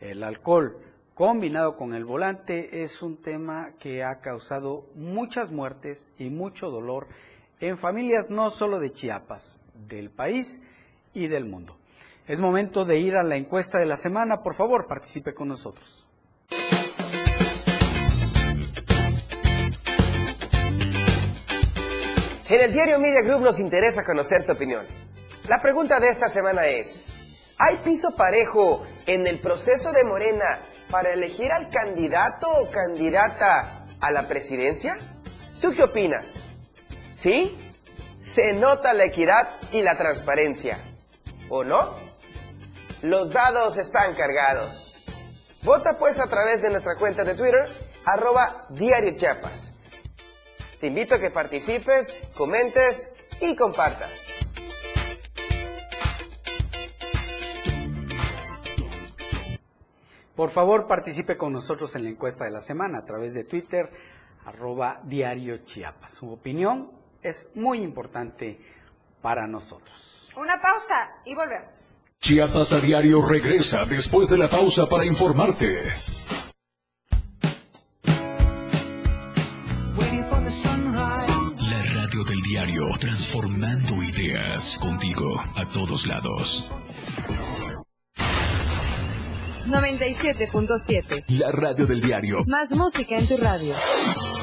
[0.00, 0.78] el alcohol
[1.14, 7.08] combinado con el volante es un tema que ha causado muchas muertes y mucho dolor
[7.60, 10.62] en familias no solo de Chiapas, del país
[11.14, 11.78] y del mundo.
[12.26, 14.42] Es momento de ir a la encuesta de la semana.
[14.42, 16.08] Por favor, participe con nosotros.
[22.48, 24.86] En el diario Media Group nos interesa conocer tu opinión.
[25.48, 27.06] La pregunta de esta semana es,
[27.56, 34.10] ¿hay piso parejo en el proceso de Morena para elegir al candidato o candidata a
[34.10, 34.98] la presidencia?
[35.62, 36.42] ¿Tú qué opinas?
[37.10, 37.58] ¿Sí?
[38.20, 40.91] ¿Se nota la equidad y la transparencia?
[41.54, 41.98] ¿O no?
[43.02, 44.94] Los dados están cargados.
[45.62, 47.68] Vota pues a través de nuestra cuenta de Twitter,
[48.06, 49.74] arroba Diario Chiapas.
[50.80, 53.12] Te invito a que participes, comentes
[53.42, 54.32] y compartas.
[60.34, 63.90] Por favor, participe con nosotros en la encuesta de la semana a través de Twitter,
[64.46, 66.14] arroba Diario Chiapas.
[66.14, 66.90] Su opinión
[67.22, 68.58] es muy importante
[69.22, 70.30] para nosotros.
[70.36, 71.92] Una pausa y volvemos.
[72.20, 75.82] Chiapas a diario regresa después de la pausa para informarte.
[81.58, 86.70] La radio del diario, transformando ideas contigo a todos lados.
[89.66, 91.24] 97.7.
[91.38, 92.44] La radio del diario.
[92.46, 93.74] Más música en tu radio.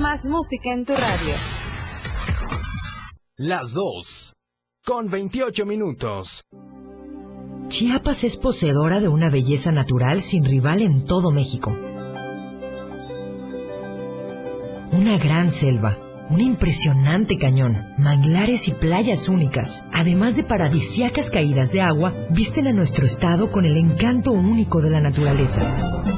[0.00, 1.34] Más música en tu radio.
[3.36, 4.36] Las dos.
[4.84, 6.44] Con 28 minutos.
[7.66, 11.76] Chiapas es poseedora de una belleza natural sin rival en todo México.
[14.92, 15.98] Una gran selva,
[16.30, 22.72] un impresionante cañón, manglares y playas únicas, además de paradisiacas caídas de agua, visten a
[22.72, 26.17] nuestro estado con el encanto único de la naturaleza.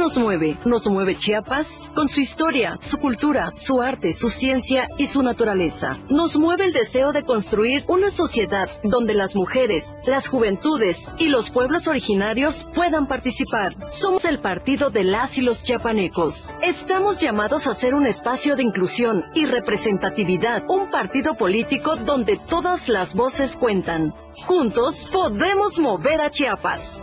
[0.00, 0.56] Nos mueve?
[0.64, 5.98] Nos mueve Chiapas con su historia, su cultura, su arte, su ciencia y su naturaleza.
[6.08, 11.50] Nos mueve el deseo de construir una sociedad donde las mujeres, las juventudes y los
[11.50, 13.76] pueblos originarios puedan participar.
[13.90, 16.54] Somos el partido de las y los chiapanecos.
[16.62, 22.88] Estamos llamados a ser un espacio de inclusión y representatividad, un partido político donde todas
[22.88, 24.14] las voces cuentan.
[24.46, 26.98] Juntos podemos mover a Chiapas.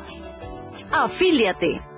[0.92, 1.97] Afíliate.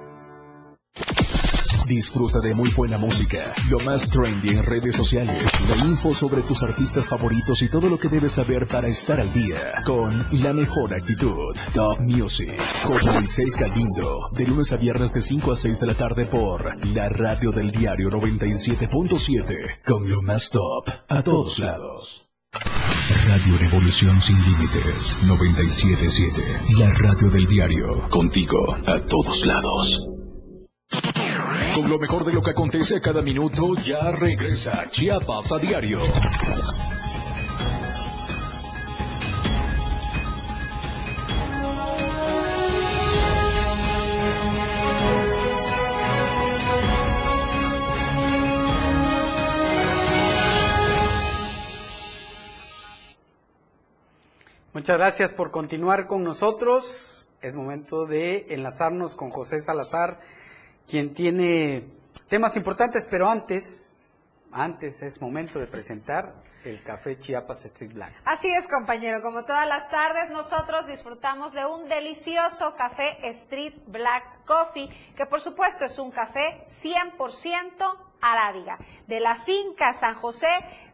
[1.89, 6.61] Disfruta de muy buena música, lo más trendy en redes sociales, la info sobre tus
[6.61, 10.93] artistas favoritos y todo lo que debes saber para estar al día con la mejor
[10.93, 11.55] actitud.
[11.73, 15.95] Top Music con Moisés Galindo, de lunes a viernes de 5 a 6 de la
[15.95, 22.29] tarde por la radio del diario 97.7 con lo más top a todos lados.
[23.27, 26.43] Radio Revolución sin límites 977,
[26.77, 30.05] la radio del diario, contigo a todos lados.
[31.75, 35.99] Con lo mejor de lo que acontece cada minuto, ya regresa Chiapas a diario.
[54.79, 57.27] Muchas gracias por continuar con nosotros.
[57.41, 60.19] Es momento de enlazarnos con José Salazar,
[60.89, 61.83] quien tiene
[62.27, 63.99] temas importantes, pero antes,
[64.51, 66.33] antes es momento de presentar
[66.65, 68.13] el café Chiapas Street Black.
[68.25, 69.21] Así es, compañero.
[69.21, 75.39] Como todas las tardes, nosotros disfrutamos de un delicioso café Street Black Coffee, que por
[75.39, 80.49] supuesto es un café 100% arábiga, de la finca San José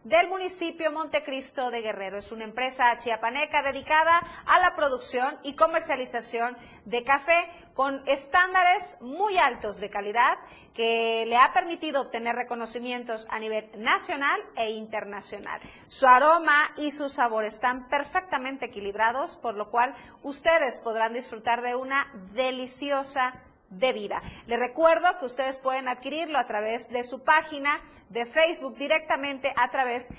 [0.06, 2.20] del municipio Montecristo de Guerrero.
[2.20, 9.38] Es una empresa chiapaneca dedicada a la producción y comercialización de café con estándares muy
[9.38, 10.38] altos de calidad
[10.76, 15.60] que le ha permitido obtener reconocimientos a nivel nacional e internacional.
[15.88, 21.76] Su aroma y su sabor están perfectamente equilibrados, por lo cual ustedes podrán disfrutar de
[21.76, 23.34] una deliciosa
[23.69, 24.21] bebida.
[24.47, 29.69] Les recuerdo que ustedes pueden adquirirlo a través de su página de Facebook directamente a
[29.71, 30.12] través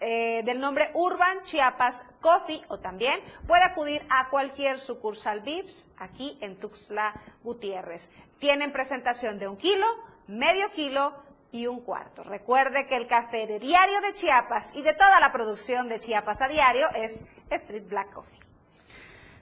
[0.00, 6.36] eh, del nombre Urban Chiapas Coffee o también puede acudir a cualquier sucursal VIPS aquí
[6.40, 8.10] en Tuxtla Gutiérrez.
[8.38, 9.86] Tienen presentación de un kilo,
[10.26, 11.14] medio kilo
[11.52, 12.22] y un cuarto.
[12.22, 16.42] Recuerde que el café de Diario de Chiapas y de toda la producción de Chiapas
[16.42, 18.39] a diario es Street Black Coffee.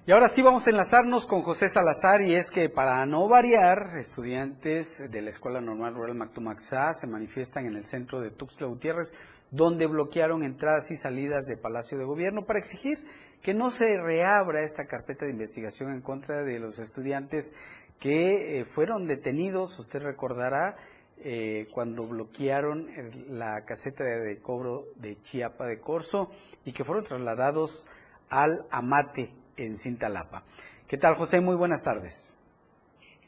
[0.09, 3.99] Y ahora sí vamos a enlazarnos con José Salazar y es que para no variar,
[3.99, 9.13] estudiantes de la Escuela Normal Rural Mactumaxá se manifiestan en el centro de Tuxtla Gutiérrez,
[9.51, 13.05] donde bloquearon entradas y salidas de Palacio de Gobierno para exigir
[13.43, 17.53] que no se reabra esta carpeta de investigación en contra de los estudiantes
[18.01, 20.77] que eh, fueron detenidos, usted recordará,
[21.19, 22.89] eh, cuando bloquearon
[23.29, 26.31] la caseta de cobro de Chiapa de Corso
[26.65, 27.89] y que fueron trasladados
[28.31, 30.43] al Amate en Cintalapa.
[30.89, 31.41] ¿Qué tal, José?
[31.41, 32.35] Muy buenas tardes.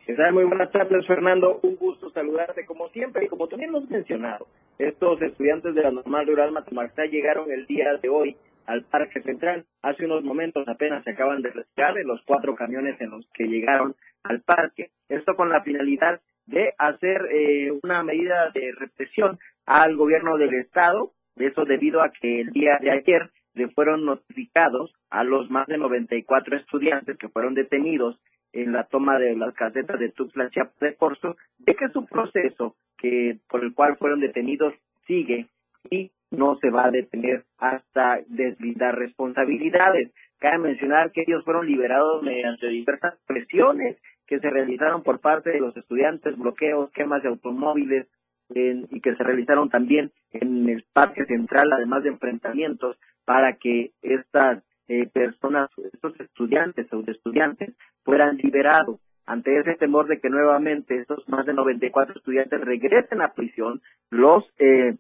[0.07, 0.15] ¿Qué?
[0.33, 1.61] Muy buenas tardes, Fernando.
[1.63, 4.47] Un gusto saludarte como siempre y como también hemos mencionado.
[4.79, 9.67] Estos estudiantes de la Normal Rural Matamartá llegaron el día de hoy al Parque Central.
[9.83, 13.45] Hace unos momentos apenas se acaban de retirar de los cuatro camiones en los que
[13.45, 14.91] llegaron al parque.
[15.09, 21.13] Esto con la finalidad de hacer eh, una medida de represión al gobierno del Estado.
[21.37, 25.79] Eso debido a que el día de ayer le fueron notificados a los más de
[25.79, 28.19] 94 estudiantes que fueron detenidos
[28.53, 32.75] en la toma de las casetas de Tuxtla Chiapas de Corso, de que su proceso
[32.99, 34.75] que por el cual fueron detenidos
[35.07, 35.49] sigue
[35.91, 40.13] y no se va a detener hasta deslindar responsabilidades.
[40.39, 43.97] Cabe mencionar que ellos fueron liberados mediante diversas presiones
[44.27, 48.07] que se realizaron por parte de los estudiantes, bloqueos, quemas de automóviles,
[48.53, 54.63] y que se realizaron también en el Parque Central, además de enfrentamientos, para que estas
[54.91, 58.99] eh, personas, estos estudiantes o estudiantes fueran liberados.
[59.25, 64.43] Ante ese temor de que nuevamente estos más de 94 estudiantes regresen a prisión, los
[64.59, 64.97] eh,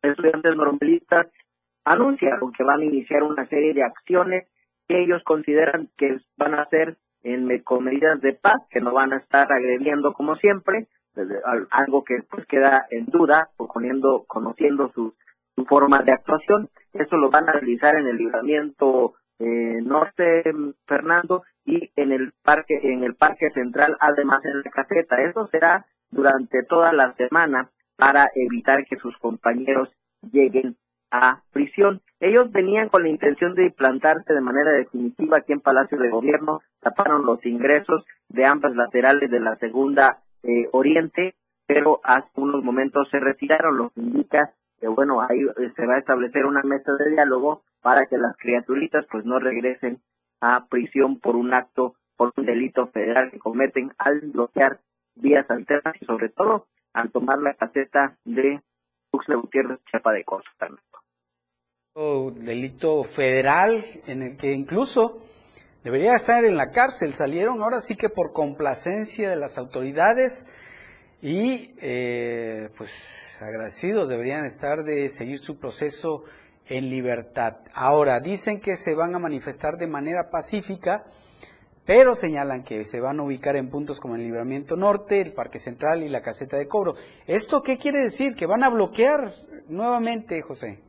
[0.00, 1.26] estudiantes normalistas
[1.84, 4.48] anunciaron que van a iniciar una serie de acciones
[4.88, 9.12] que ellos consideran que van a ser en, con medidas de paz, que no van
[9.12, 10.86] a estar agrediendo como siempre,
[11.70, 15.14] algo que pues queda en duda, poniendo, conociendo su,
[15.56, 16.68] su forma de actuación.
[16.92, 20.44] Eso lo van a realizar en el libramiento eh, norte,
[20.86, 25.22] Fernando, y en el parque, en el parque central, además en la caseta.
[25.22, 29.88] Eso será durante toda la semana para evitar que sus compañeros
[30.30, 30.76] lleguen
[31.10, 32.00] a prisión.
[32.20, 36.62] Ellos venían con la intención de implantarse de manera definitiva aquí en Palacio de Gobierno,
[36.80, 41.34] taparon los ingresos de ambas laterales de la segunda eh, Oriente,
[41.66, 45.94] pero hace unos momentos se retiraron, lo que indica que bueno, ahí eh, se va
[45.94, 50.02] a establecer una mesa de diálogo para que las criaturitas pues no regresen
[50.40, 54.80] a prisión por un acto, por un delito federal que cometen al bloquear
[55.14, 58.60] vías alternas y sobre todo al tomar la caseta de
[59.12, 60.68] Tuxtla Gutiérrez, Chapa de Costa.
[62.44, 65.20] Delito federal en el que incluso
[65.84, 67.12] debería estar en la cárcel.
[67.12, 70.48] Salieron ahora sí que por complacencia de las autoridades
[71.22, 76.24] y eh, pues agradecidos deberían estar de seguir su proceso
[76.66, 77.58] en libertad.
[77.74, 81.04] Ahora, dicen que se van a manifestar de manera pacífica,
[81.86, 85.58] pero señalan que se van a ubicar en puntos como el Libramiento Norte, el Parque
[85.58, 86.94] Central y la Caseta de Cobro.
[87.26, 88.34] ¿Esto qué quiere decir?
[88.34, 89.30] ¿Que van a bloquear
[89.68, 90.80] nuevamente, José?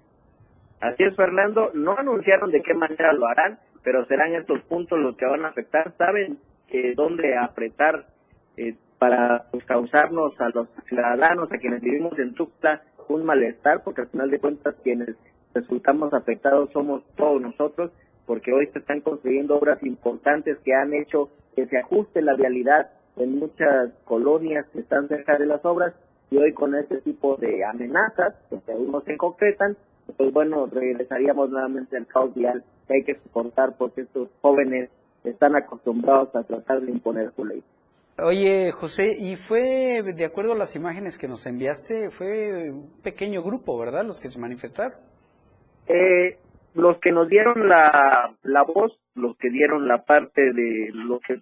[0.81, 1.71] Así es, Fernando.
[1.75, 5.49] No anunciaron de qué manera lo harán, pero serán estos puntos los que van a
[5.49, 5.93] afectar.
[5.97, 8.07] Saben que dónde apretar
[8.57, 13.99] eh, para pues, causarnos a los ciudadanos, a quienes vivimos en Tuxtla, un malestar, porque
[13.99, 15.17] al final de cuentas quienes
[15.53, 17.91] resultamos afectados somos todos nosotros,
[18.25, 22.91] porque hoy se están construyendo obras importantes que han hecho que se ajuste la vialidad
[23.17, 25.93] en muchas colonias que están cerca de las obras
[26.31, 28.35] y hoy con este tipo de amenazas,
[28.65, 29.75] que aún no se concretan,
[30.15, 34.89] pues bueno, regresaríamos nuevamente al caos vial que hay que soportar porque estos jóvenes
[35.25, 37.61] están acostumbrados a tratar de imponer su ley.
[38.19, 43.41] Oye, José, y fue, de acuerdo a las imágenes que nos enviaste, fue un pequeño
[43.41, 44.05] grupo, ¿verdad?
[44.05, 44.93] Los que se manifestaron.
[45.87, 46.37] Eh,
[46.75, 51.41] los que nos dieron la, la voz, los que dieron la parte de lo que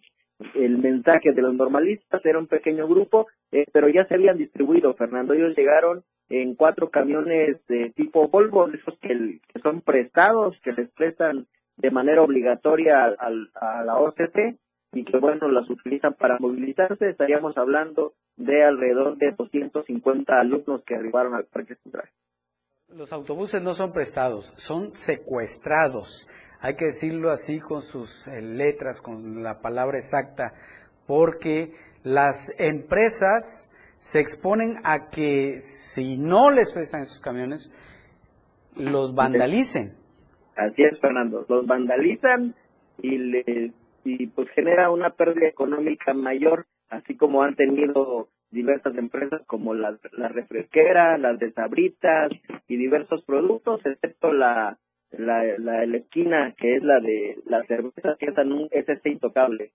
[0.56, 4.94] el mensaje de los normalistas era un pequeño grupo, eh, pero ya se habían distribuido,
[4.94, 5.34] Fernando.
[5.34, 11.48] Ellos llegaron en cuatro camiones de tipo Volvo, esos que, son prestados, que les prestan
[11.76, 14.58] de manera obligatoria al, a la OCT
[14.94, 17.10] y que, bueno, las utilizan para movilizarse.
[17.10, 22.10] Estaríamos hablando de alrededor de 250 alumnos que arribaron al Parque Central.
[22.90, 26.28] Los autobuses no son prestados, son secuestrados.
[26.60, 30.54] Hay que decirlo así con sus eh, letras, con la palabra exacta,
[31.08, 31.72] porque
[32.04, 37.72] las empresas se exponen a que si no les prestan esos camiones,
[38.76, 39.94] los vandalicen.
[40.56, 41.46] Así es, Fernando.
[41.48, 42.56] Los vandalizan
[43.02, 43.72] y, les,
[44.04, 49.98] y pues genera una pérdida económica mayor, así como han tenido diversas empresas como la,
[50.12, 52.32] la refresquera, las de sabritas
[52.68, 54.78] y diversos productos, excepto la,
[55.12, 59.72] la, la, esquina que es la de la cerveza, que es, este intocable.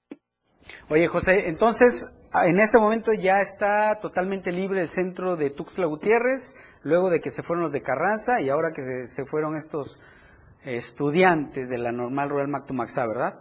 [0.88, 2.06] Oye, José, entonces,
[2.44, 7.30] en este momento ya está totalmente libre el centro de Tuxtla Gutiérrez, luego de que
[7.30, 10.02] se fueron los de Carranza y ahora que se, fueron estos
[10.64, 13.40] estudiantes de la normal Rural Mactumaxá, ¿verdad?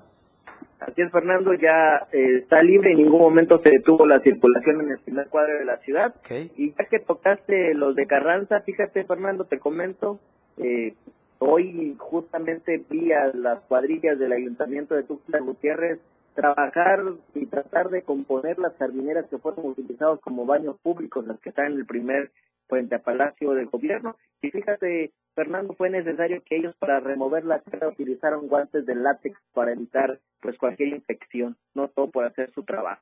[0.80, 4.92] Así es, Fernando, ya eh, está libre, en ningún momento se detuvo la circulación en
[4.92, 6.14] el primer cuadro de la ciudad.
[6.58, 10.20] Y ya que tocaste los de Carranza, fíjate, Fernando, te comento,
[10.58, 10.94] eh,
[11.40, 16.00] hoy justamente vi a las cuadrillas del Ayuntamiento de Tuxtla Gutiérrez
[16.36, 17.02] trabajar
[17.34, 21.72] y tratar de componer las jardineras que fueron utilizadas como baños públicos, las que están
[21.72, 22.30] en el primer
[22.68, 24.16] frente a Palacio del Gobierno.
[24.42, 29.38] Y fíjate, Fernando, fue necesario que ellos para remover la tierra utilizaron guantes de látex
[29.54, 33.02] para evitar pues cualquier infección, no todo por hacer su trabajo.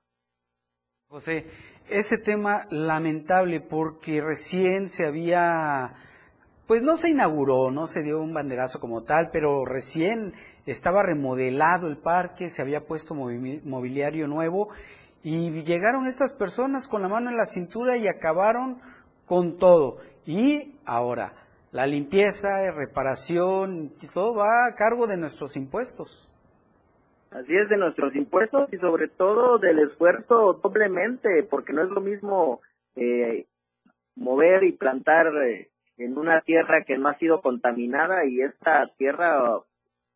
[1.09, 1.45] José,
[1.89, 5.93] ese tema lamentable porque recién se había,
[6.65, 10.33] pues no se inauguró, no se dio un banderazo como tal, pero recién
[10.65, 14.69] estaba remodelado el parque, se había puesto mobiliario nuevo
[15.21, 18.81] y llegaron estas personas con la mano en la cintura y acabaron
[19.33, 19.97] con todo.
[20.27, 21.33] Y ahora,
[21.71, 26.31] la limpieza, reparación, todo va a cargo de nuestros impuestos.
[27.31, 31.99] Así es, de nuestros impuestos y sobre todo del esfuerzo doblemente, porque no es lo
[31.99, 32.61] mismo
[32.95, 33.47] eh,
[34.15, 39.61] mover y plantar eh, en una tierra que no ha sido contaminada y esta tierra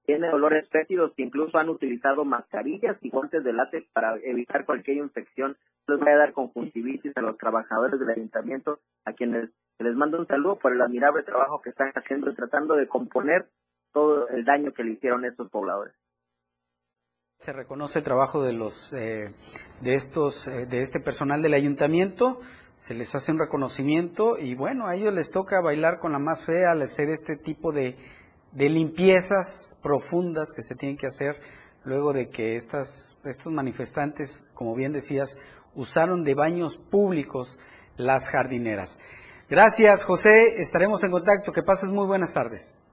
[0.07, 4.97] tiene olores fétidos que incluso han utilizado mascarillas y guantes de látex para evitar cualquier
[4.97, 5.57] infección.
[5.85, 9.49] Les voy a dar conjuntivitis a los trabajadores del ayuntamiento, a quienes
[9.79, 13.49] les mando un saludo por el admirable trabajo que están haciendo y tratando de componer
[13.91, 15.93] todo el daño que le hicieron estos pobladores.
[17.35, 19.33] Se reconoce el trabajo de los eh,
[19.81, 22.39] de estos eh, de este personal del ayuntamiento,
[22.75, 26.45] se les hace un reconocimiento y bueno, a ellos les toca bailar con la más
[26.45, 27.97] fea al hacer este tipo de
[28.57, 31.39] de limpiezas profundas que se tienen que hacer
[31.83, 35.37] luego de que estas, estos manifestantes, como bien decías,
[35.75, 37.59] usaron de baños públicos
[37.97, 38.99] las jardineras.
[39.47, 40.59] Gracias, José.
[40.59, 41.51] Estaremos en contacto.
[41.51, 42.83] Que pases muy buenas tardes.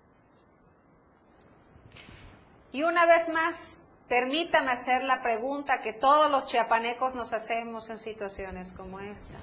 [2.71, 7.99] Y una vez más, permítame hacer la pregunta que todos los chiapanecos nos hacemos en
[7.99, 9.39] situaciones como esta.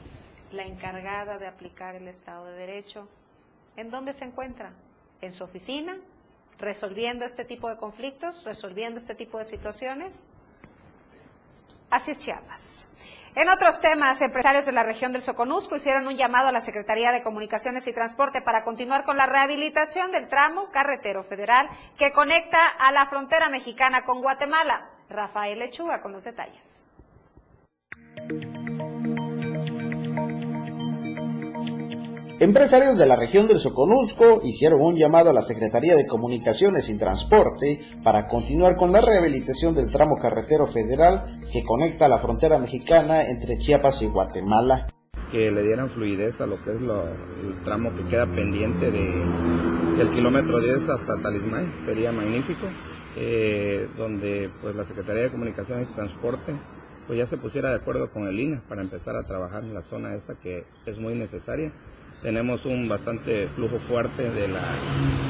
[0.51, 3.07] La encargada de aplicar el Estado de Derecho,
[3.75, 4.71] ¿en dónde se encuentra?
[5.19, 5.97] ¿En su oficina?
[6.61, 8.43] ¿Resolviendo este tipo de conflictos?
[8.43, 10.27] ¿Resolviendo este tipo de situaciones?
[11.89, 12.89] Así es Chiapas.
[13.33, 17.11] En otros temas, empresarios de la región del Soconusco hicieron un llamado a la Secretaría
[17.11, 22.67] de Comunicaciones y Transporte para continuar con la rehabilitación del tramo carretero federal que conecta
[22.67, 24.87] a la frontera mexicana con Guatemala.
[25.09, 26.85] Rafael Lechuga con los detalles.
[32.41, 36.97] Empresarios de la región del Soconusco hicieron un llamado a la Secretaría de Comunicaciones y
[36.97, 43.29] Transporte para continuar con la rehabilitación del tramo carretero federal que conecta la frontera mexicana
[43.29, 44.87] entre Chiapas y Guatemala.
[45.31, 50.11] Que le dieran fluidez a lo que es el tramo que queda pendiente de, del
[50.11, 52.65] kilómetro 10 hasta Talismán, sería magnífico,
[53.17, 56.55] eh, donde pues la Secretaría de Comunicaciones y Transporte
[57.05, 59.83] pues ya se pusiera de acuerdo con el INA para empezar a trabajar en la
[59.83, 61.71] zona esta que es muy necesaria
[62.21, 64.75] tenemos un bastante flujo fuerte de la,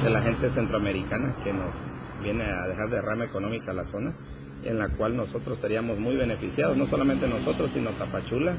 [0.04, 1.74] de la gente centroamericana que nos
[2.22, 4.16] viene a dejar derrama económica a la zona,
[4.64, 8.56] en la cual nosotros seríamos muy beneficiados, no solamente nosotros, sino Tapachula,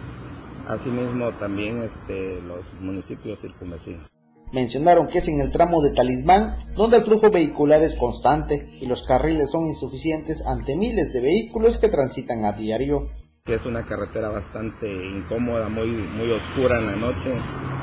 [0.66, 4.08] asimismo también este, los municipios circunvecinos.
[4.52, 8.86] Mencionaron que es en el tramo de Talismán donde el flujo vehicular es constante y
[8.86, 13.08] los carriles son insuficientes ante miles de vehículos que transitan a diario
[13.44, 17.34] que es una carretera bastante incómoda, muy, muy oscura en la noche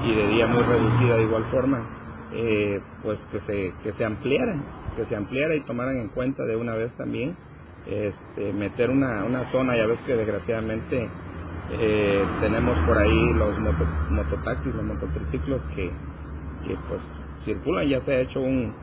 [0.05, 1.85] y de día muy reducida de igual forma,
[2.31, 4.55] eh, pues que se, que se ampliara,
[4.95, 7.35] que se ampliara y tomaran en cuenta de una vez también
[7.85, 11.09] este, meter una, una zona, ya ves que desgraciadamente
[11.71, 13.59] eh, tenemos por ahí los
[14.11, 15.91] mototaxis, los mototriciclos que,
[16.65, 17.01] que pues
[17.43, 18.73] circulan, ya se ha hecho un,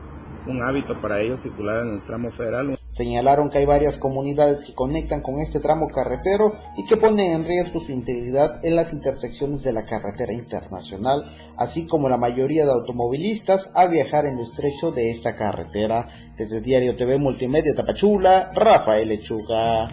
[0.49, 2.77] un hábito para ellos circular en el tramo federal.
[2.87, 7.45] Señalaron que hay varias comunidades que conectan con este tramo carretero y que ponen en
[7.45, 11.23] riesgo su integridad en las intersecciones de la carretera internacional,
[11.57, 16.09] así como la mayoría de automovilistas al viajar en lo estrecho de esta carretera.
[16.37, 19.89] Desde Diario TV Multimedia Tapachula, Rafael Lechuga.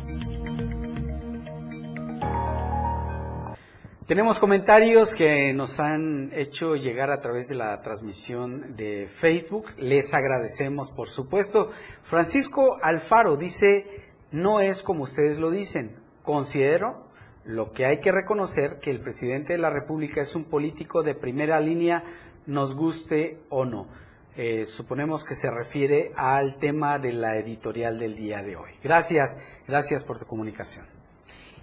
[4.07, 9.69] Tenemos comentarios que nos han hecho llegar a través de la transmisión de Facebook.
[9.79, 11.71] Les agradecemos, por supuesto.
[12.03, 13.87] Francisco Alfaro dice,
[14.31, 15.97] no es como ustedes lo dicen.
[16.23, 17.07] Considero
[17.47, 21.15] lo que hay que reconocer que el presidente de la República es un político de
[21.15, 22.05] primera línea,
[22.45, 23.87] nos guste o no.
[24.37, 28.73] Eh, suponemos que se refiere al tema de la editorial del día de hoy.
[28.83, 30.85] Gracias, gracias por tu comunicación.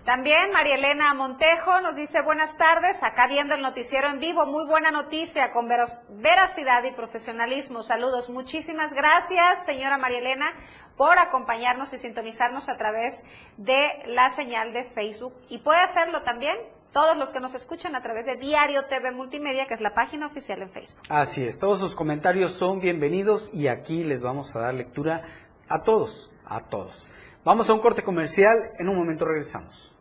[0.06, 4.66] También María Elena Montejo nos dice buenas tardes, acá viendo el noticiero en vivo, muy
[4.66, 7.84] buena noticia con veracidad y profesionalismo.
[7.84, 10.54] Saludos, muchísimas gracias señora María Elena
[10.98, 13.26] por acompañarnos y sintonizarnos a través
[13.58, 16.58] de la señal de Facebook y puede hacerlo también
[16.92, 20.26] todos los que nos escuchan a través de Diario TV Multimedia, que es la página
[20.26, 21.04] oficial en Facebook.
[21.10, 25.22] Así es, todos sus comentarios son bienvenidos y aquí les vamos a dar lectura
[25.70, 27.08] a todos, a todos.
[27.44, 29.96] Vamos a un corte comercial, en un momento regresamos.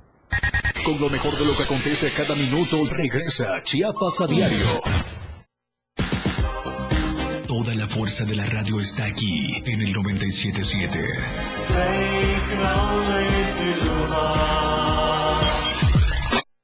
[0.85, 4.67] Con lo mejor de lo que acontece cada minuto, regresa Chiapas a diario.
[7.47, 10.99] Toda la fuerza de la radio está aquí en el 977.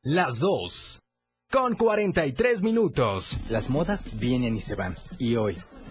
[0.02, 1.00] Las dos.
[1.50, 3.38] Con 43 minutos.
[3.48, 4.94] Las modas vienen y se van.
[5.18, 5.56] Y hoy,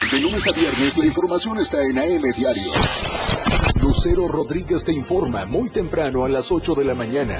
[0.00, 2.70] De lunes a viernes la información está en AM Diario.
[3.82, 7.36] Lucero Rodríguez te informa muy temprano a las 8 de la mañana.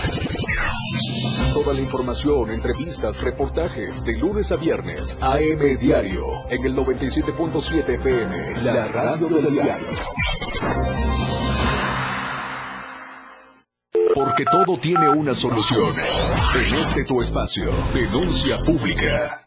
[1.55, 5.17] Toda la información, entrevistas, reportajes de lunes a viernes.
[5.21, 9.89] AM Diario en el 97.7 FM, la radio del diario.
[14.15, 15.95] Porque todo tiene una solución.
[16.55, 19.47] En este tu espacio, denuncia pública.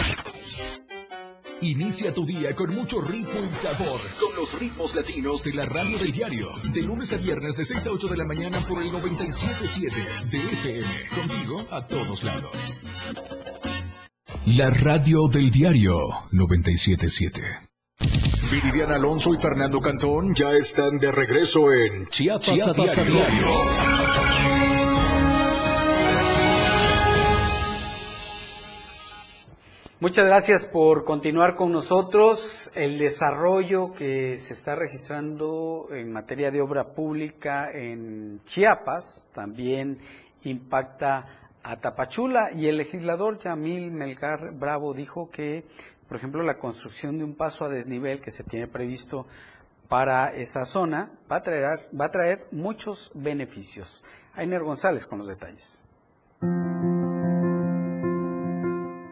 [1.61, 5.95] Inicia tu día con mucho ritmo y sabor, con los ritmos latinos de la radio
[5.99, 8.91] del diario, de lunes a viernes de 6 a 8 de la mañana por el
[8.91, 12.73] 97.7 de FM, contigo a todos lados.
[14.47, 17.69] La radio del diario 97.7.
[18.49, 24.10] Viridiana Alonso y Fernando Cantón ya están de regreso en Chiapas, Chiapas a a diario.
[30.01, 32.71] Muchas gracias por continuar con nosotros.
[32.73, 39.99] El desarrollo que se está registrando en materia de obra pública en Chiapas también
[40.41, 45.65] impacta a Tapachula y el legislador Yamil Melgar Bravo dijo que,
[46.07, 49.27] por ejemplo, la construcción de un paso a desnivel que se tiene previsto
[49.87, 54.03] para esa zona va a traer, va a traer muchos beneficios.
[54.33, 55.83] Ainer González con los detalles.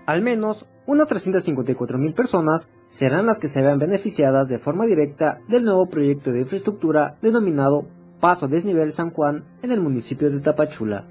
[0.09, 5.39] Al menos unas 354 mil personas serán las que se vean beneficiadas de forma directa
[5.47, 7.85] del nuevo proyecto de infraestructura denominado
[8.19, 11.05] Paso Desnivel San Juan en el municipio de Tapachula.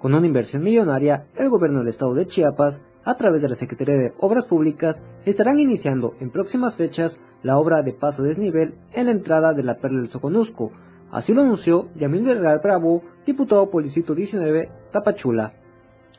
[0.00, 3.94] Con una inversión millonaria, el gobierno del estado de Chiapas, a través de la Secretaría
[3.94, 9.12] de Obras Públicas, estarán iniciando en próximas fechas la obra de paso desnivel en la
[9.12, 10.72] entrada de la Perla del Soconusco.
[11.12, 15.52] Así lo anunció Yamil Vergara Bravo, diputado Distrito 19, Tapachula.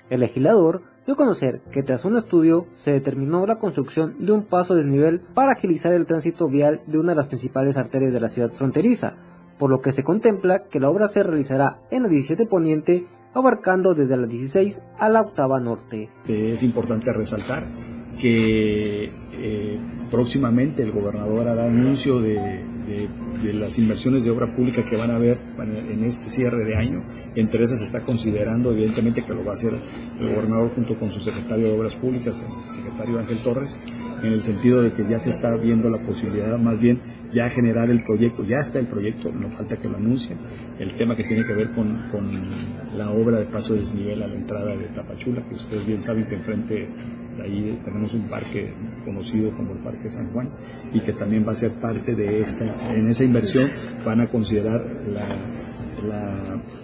[0.10, 4.44] El legislador dio a conocer que tras un estudio se determinó la construcción de un
[4.44, 8.20] paso de desnivel para agilizar el tránsito vial de una de las principales arterias de
[8.20, 9.16] la ciudad fronteriza,
[9.60, 13.94] por lo que se contempla que la obra se realizará en la 17 Poniente, abarcando
[13.94, 16.10] desde la 16 a la octava norte.
[16.28, 17.64] Es importante resaltar
[18.20, 19.80] que eh,
[20.12, 22.72] próximamente el gobernador hará anuncio de,
[23.54, 27.04] las inversiones de obra pública que van a haber en este cierre de año.
[27.36, 29.74] Entre esas está considerando, evidentemente, que lo va a hacer
[30.20, 33.82] el gobernador junto con su secretario de Obras Públicas, el secretario Ángel Torres,
[34.22, 37.00] en el sentido de que ya se está viendo la posibilidad, más bien,
[37.34, 40.38] ya generar el proyecto, ya está el proyecto, no falta que lo anuncien,
[40.78, 42.30] el tema que tiene que ver con, con
[42.96, 46.26] la obra de paso de desnivel a la entrada de Tapachula, que ustedes bien saben
[46.26, 46.88] que enfrente
[47.42, 48.74] ahí tenemos un parque
[49.06, 50.50] conocido como el Parque San Juan
[50.94, 53.70] y que también va a ser parte de esta, en esa inversión
[54.06, 55.26] van a considerar la,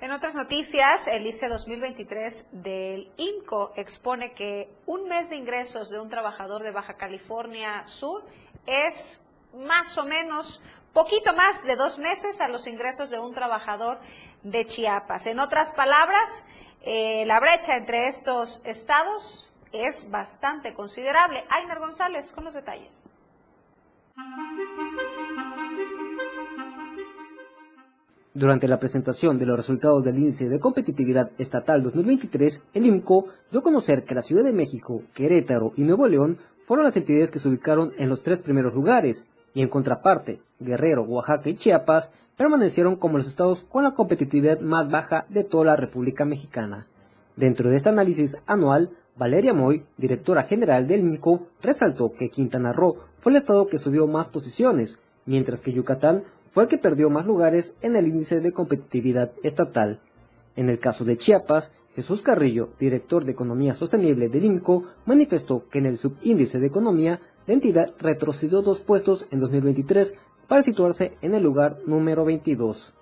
[0.00, 6.00] En otras noticias, el ICE 2023 del INCO expone que un mes de ingresos de
[6.00, 8.24] un trabajador de Baja California Sur
[8.66, 9.22] es
[9.54, 13.98] más o menos, poquito más de dos meses a los ingresos de un trabajador
[14.42, 15.26] de Chiapas.
[15.26, 16.46] En otras palabras,
[16.82, 21.44] eh, la brecha entre estos estados es bastante considerable.
[21.48, 23.10] Ainer González con los detalles.
[28.34, 33.60] Durante la presentación de los resultados del Índice de Competitividad Estatal 2023, el IMCO dio
[33.60, 37.40] a conocer que la Ciudad de México, Querétaro y Nuevo León fueron las entidades que
[37.40, 42.94] se ubicaron en los tres primeros lugares, y en contraparte, Guerrero, Oaxaca y Chiapas permanecieron
[42.94, 46.86] como los estados con la competitividad más baja de toda la República Mexicana.
[47.34, 52.98] Dentro de este análisis anual, Valeria Moy, directora general del INCO, resaltó que Quintana Roo
[53.18, 57.26] fue el estado que subió más posiciones, mientras que Yucatán fue el que perdió más
[57.26, 59.98] lugares en el índice de competitividad estatal.
[60.54, 65.78] En el caso de Chiapas, Jesús Carrillo, director de Economía Sostenible del INCO, manifestó que
[65.78, 70.14] en el subíndice de economía la entidad retrocedió dos puestos en 2023
[70.46, 72.94] para situarse en el lugar número 22.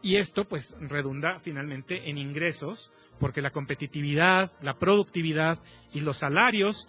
[0.00, 5.58] Y esto pues redunda finalmente en ingresos, porque la competitividad, la productividad
[5.92, 6.88] y los salarios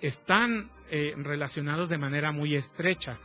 [0.00, 3.18] están eh, relacionados de manera muy estrecha.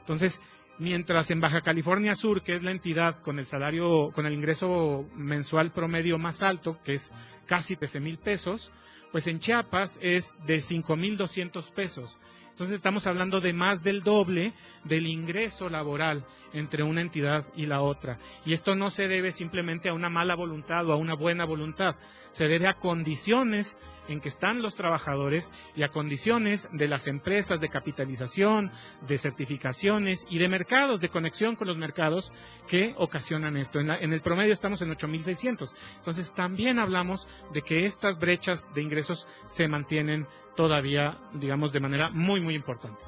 [0.00, 0.40] Entonces,
[0.78, 5.06] mientras en Baja California Sur, que es la entidad con el salario, con el ingreso
[5.14, 7.12] mensual promedio más alto, que es
[7.46, 8.72] casi 13 mil pesos,
[9.12, 12.18] pues en Chiapas es de 5 mil 200 pesos.
[12.52, 14.52] Entonces estamos hablando de más del doble
[14.84, 18.18] del ingreso laboral entre una entidad y la otra.
[18.44, 21.96] Y esto no se debe simplemente a una mala voluntad o a una buena voluntad,
[22.28, 23.78] se debe a condiciones
[24.08, 28.70] en que están los trabajadores y a condiciones de las empresas de capitalización,
[29.06, 32.32] de certificaciones y de mercados, de conexión con los mercados
[32.66, 33.80] que ocasionan esto.
[33.80, 35.74] En, en el promedio estamos en 8.600.
[35.98, 42.10] Entonces también hablamos de que estas brechas de ingresos se mantienen todavía, digamos, de manera
[42.10, 43.02] muy, muy importante.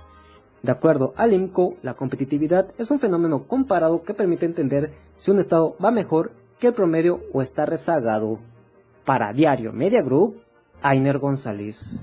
[0.62, 5.38] De acuerdo al IMCO, la competitividad es un fenómeno comparado que permite entender si un
[5.38, 8.38] estado va mejor que el promedio o está rezagado.
[9.04, 10.40] Para Diario Media Group,
[10.80, 12.02] Ainer González.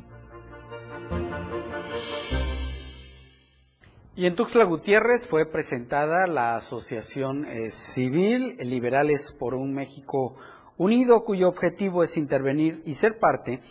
[4.16, 10.36] Y en Tuxtla Gutiérrez fue presentada la Asociación eh, Civil Liberales por un México
[10.78, 13.62] Unido, cuyo objetivo es intervenir y ser parte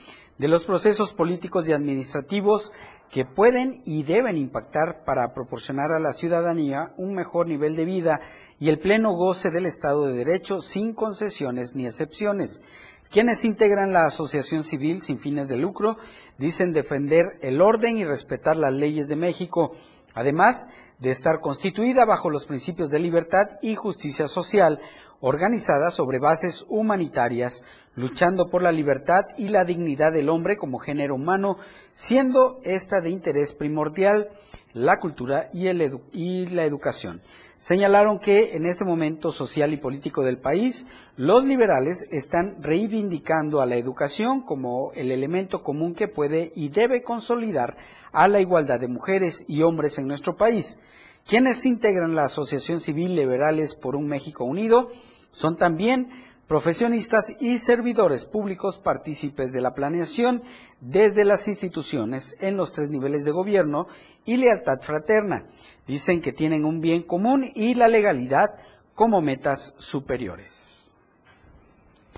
[0.40, 2.72] de los procesos políticos y administrativos
[3.10, 8.20] que pueden y deben impactar para proporcionar a la ciudadanía un mejor nivel de vida
[8.58, 12.62] y el pleno goce del Estado de Derecho sin concesiones ni excepciones.
[13.10, 15.98] Quienes integran la Asociación Civil sin fines de lucro
[16.38, 19.72] dicen defender el orden y respetar las leyes de México,
[20.14, 20.68] además
[21.00, 24.80] de estar constituida bajo los principios de libertad y justicia social,
[25.20, 27.62] organizada sobre bases humanitarias,
[27.94, 31.58] luchando por la libertad y la dignidad del hombre como género humano,
[31.90, 34.28] siendo esta de interés primordial
[34.72, 37.20] la cultura y, la educación.
[37.56, 40.86] Señalaron que en este momento social y político del país,
[41.16, 47.02] los liberales están reivindicando a la educación como el elemento común que puede y debe
[47.02, 47.76] consolidar
[48.12, 50.78] a la igualdad de mujeres y hombres en nuestro país.
[51.26, 54.90] Quienes integran la Asociación Civil Liberales por un México Unido
[55.30, 56.08] son también
[56.50, 60.42] profesionistas y servidores públicos partícipes de la planeación
[60.80, 63.86] desde las instituciones en los tres niveles de gobierno
[64.24, 65.44] y lealtad fraterna.
[65.86, 68.56] Dicen que tienen un bien común y la legalidad
[68.96, 70.96] como metas superiores.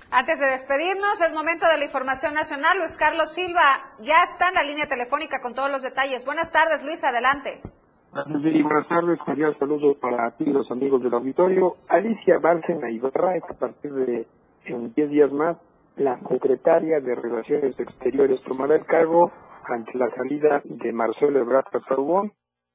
[0.09, 2.79] Antes de despedirnos, es momento de la información nacional.
[2.79, 6.25] Luis Carlos Silva ya está en la línea telefónica con todos los detalles.
[6.25, 7.61] Buenas tardes, Luis, adelante.
[8.13, 11.77] Buenas tardes, cordial saludo para ti los amigos del auditorio.
[11.87, 14.27] Alicia Bárcena Ibarra es a partir de
[14.65, 15.57] en 10 días más
[15.95, 19.31] la secretaria de Relaciones Exteriores tomará el cargo
[19.63, 22.33] ante la salida de Marcelo Ebrard Casarubón,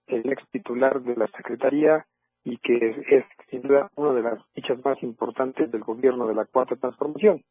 [0.09, 2.05] el ex titular de la Secretaría
[2.43, 6.47] y que es, sin duda una de las fichas más importantes del gobierno de la
[6.47, 7.45] Cuarta Transformación.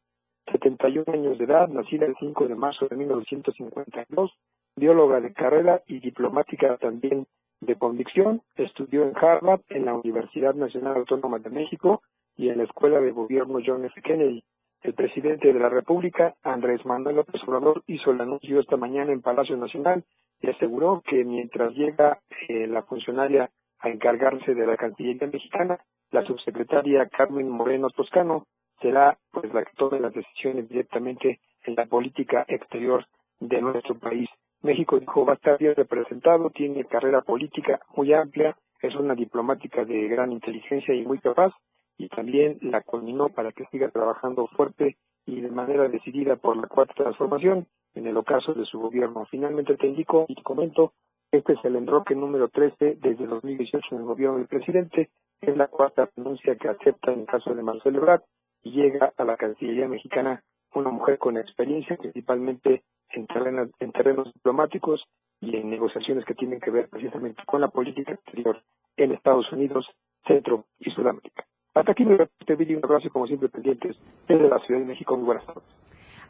[0.52, 4.30] 71 años de edad, nacida el 5 de marzo de 1952,
[4.76, 7.26] bióloga de carrera y diplomática también
[7.60, 12.02] de convicción, estudió en Harvard, en la Universidad Nacional Autónoma de México
[12.36, 14.00] y en la Escuela de Gobierno John F.
[14.02, 14.44] Kennedy.
[14.82, 19.22] El presidente de la República, Andrés Manuel López Obrador, hizo el anuncio esta mañana en
[19.22, 20.04] Palacio Nacional
[20.40, 23.50] y aseguró que mientras llega eh, la funcionaria
[23.80, 25.78] a encargarse de la Cancillería mexicana,
[26.12, 28.46] la subsecretaria Carmen Moreno Toscano
[28.80, 33.04] será pues la que tome las decisiones directamente en la política exterior
[33.40, 34.28] de nuestro país.
[34.62, 39.84] México dijo va a estar bien representado, tiene carrera política muy amplia, es una diplomática
[39.84, 41.52] de gran inteligencia y muy capaz,
[41.96, 44.96] y también la culminó para que siga trabajando fuerte
[45.26, 49.26] y de manera decidida por la cuarta transformación en el ocaso de su gobierno.
[49.30, 50.92] Finalmente te indico y te comento,
[51.30, 55.68] este es el enroque número 13 desde 2018 en el gobierno del presidente, es la
[55.68, 58.22] cuarta renuncia que acepta en el caso de Marcelo Ebrard
[58.62, 60.42] y llega a la Cancillería mexicana
[60.78, 65.02] una mujer con experiencia, principalmente en terrenos, en terrenos diplomáticos
[65.40, 68.62] y en negociaciones que tienen que ver precisamente con la política exterior
[68.96, 69.86] en Estados Unidos,
[70.26, 71.44] Centro y Sudamérica.
[71.74, 75.16] Hasta aquí me y un abrazo como siempre pendientes desde la Ciudad de México.
[75.16, 75.62] Muy buenas tardes.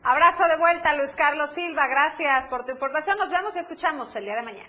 [0.02, 1.88] Abrazo de vuelta, Luis Carlos Silva.
[1.88, 3.16] Gracias por tu información.
[3.18, 4.68] Nos vemos y escuchamos el día de mañana.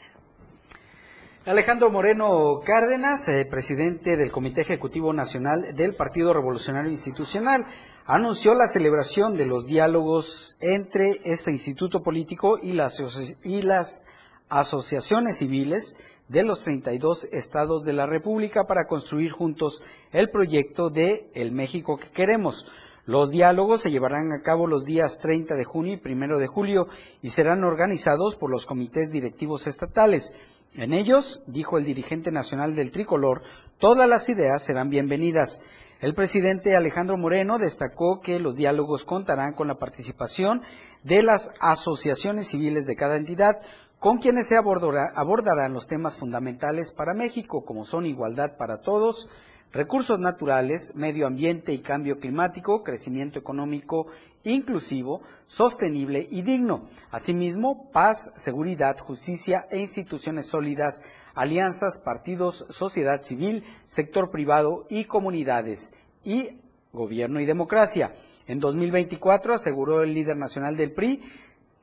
[1.46, 7.66] Alejandro Moreno Cárdenas, eh, presidente del Comité Ejecutivo Nacional del Partido Revolucionario Institucional,
[8.10, 14.02] anunció la celebración de los diálogos entre este instituto político y las, y las
[14.50, 15.96] asociaciones civiles
[16.28, 21.98] de los 32 estados de la República para construir juntos el proyecto de El México
[21.98, 22.66] que queremos.
[23.06, 26.88] Los diálogos se llevarán a cabo los días 30 de junio y 1 de julio
[27.22, 30.34] y serán organizados por los comités directivos estatales.
[30.74, 33.44] En ellos, dijo el dirigente nacional del tricolor,
[33.78, 35.62] todas las ideas serán bienvenidas.
[36.00, 40.62] El presidente Alejandro Moreno destacó que los diálogos contarán con la participación
[41.04, 43.60] de las asociaciones civiles de cada entidad,
[44.00, 49.28] con quienes se abordarán los temas fundamentales para México, como son igualdad para todos,
[49.74, 54.08] recursos naturales, medio ambiente y cambio climático, crecimiento económico
[54.46, 56.86] inclusivo, sostenible y digno.
[57.12, 65.94] Asimismo, paz, seguridad, justicia e instituciones sólidas, alianzas, partidos, sociedad civil, sector privado y comunidades,
[66.24, 66.60] y
[66.92, 68.12] gobierno y democracia.
[68.48, 71.22] En 2024, aseguró el líder nacional del PRI,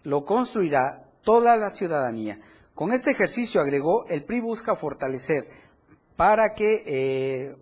[0.02, 2.40] lo construirá toda la ciudadanía.
[2.74, 5.48] Con este ejercicio, agregó, el PRI busca fortalecer
[6.16, 7.56] para que eh,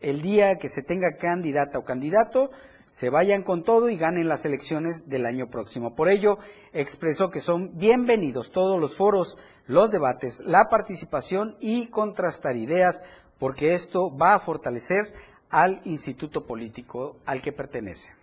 [0.00, 2.50] el día que se tenga candidata o candidato,
[2.90, 5.94] se vayan con todo y ganen las elecciones del año próximo.
[5.94, 6.38] Por ello,
[6.72, 13.04] expresó que son bienvenidos todos los foros, los debates, la participación y contrastar ideas,
[13.38, 15.12] porque esto va a fortalecer
[15.50, 18.14] al instituto político al que pertenece.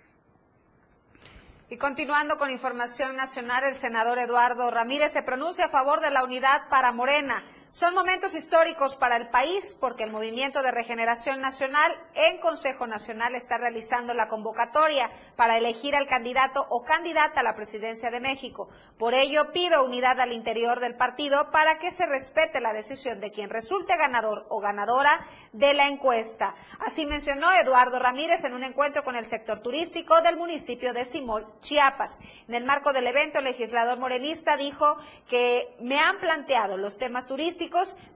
[1.70, 6.24] Y continuando con información nacional, el senador Eduardo Ramírez se pronuncia a favor de la
[6.24, 7.42] unidad para Morena.
[7.74, 13.34] Son momentos históricos para el país porque el Movimiento de Regeneración Nacional en Consejo Nacional
[13.34, 18.70] está realizando la convocatoria para elegir al candidato o candidata a la presidencia de México.
[19.00, 23.32] Por ello, pido unidad al interior del partido para que se respete la decisión de
[23.32, 26.54] quien resulte ganador o ganadora de la encuesta.
[26.78, 31.48] Así mencionó Eduardo Ramírez en un encuentro con el sector turístico del municipio de Simol,
[31.60, 32.20] Chiapas.
[32.48, 34.98] En el marco del evento, el legislador morenista dijo
[35.28, 37.63] que me han planteado los temas turísticos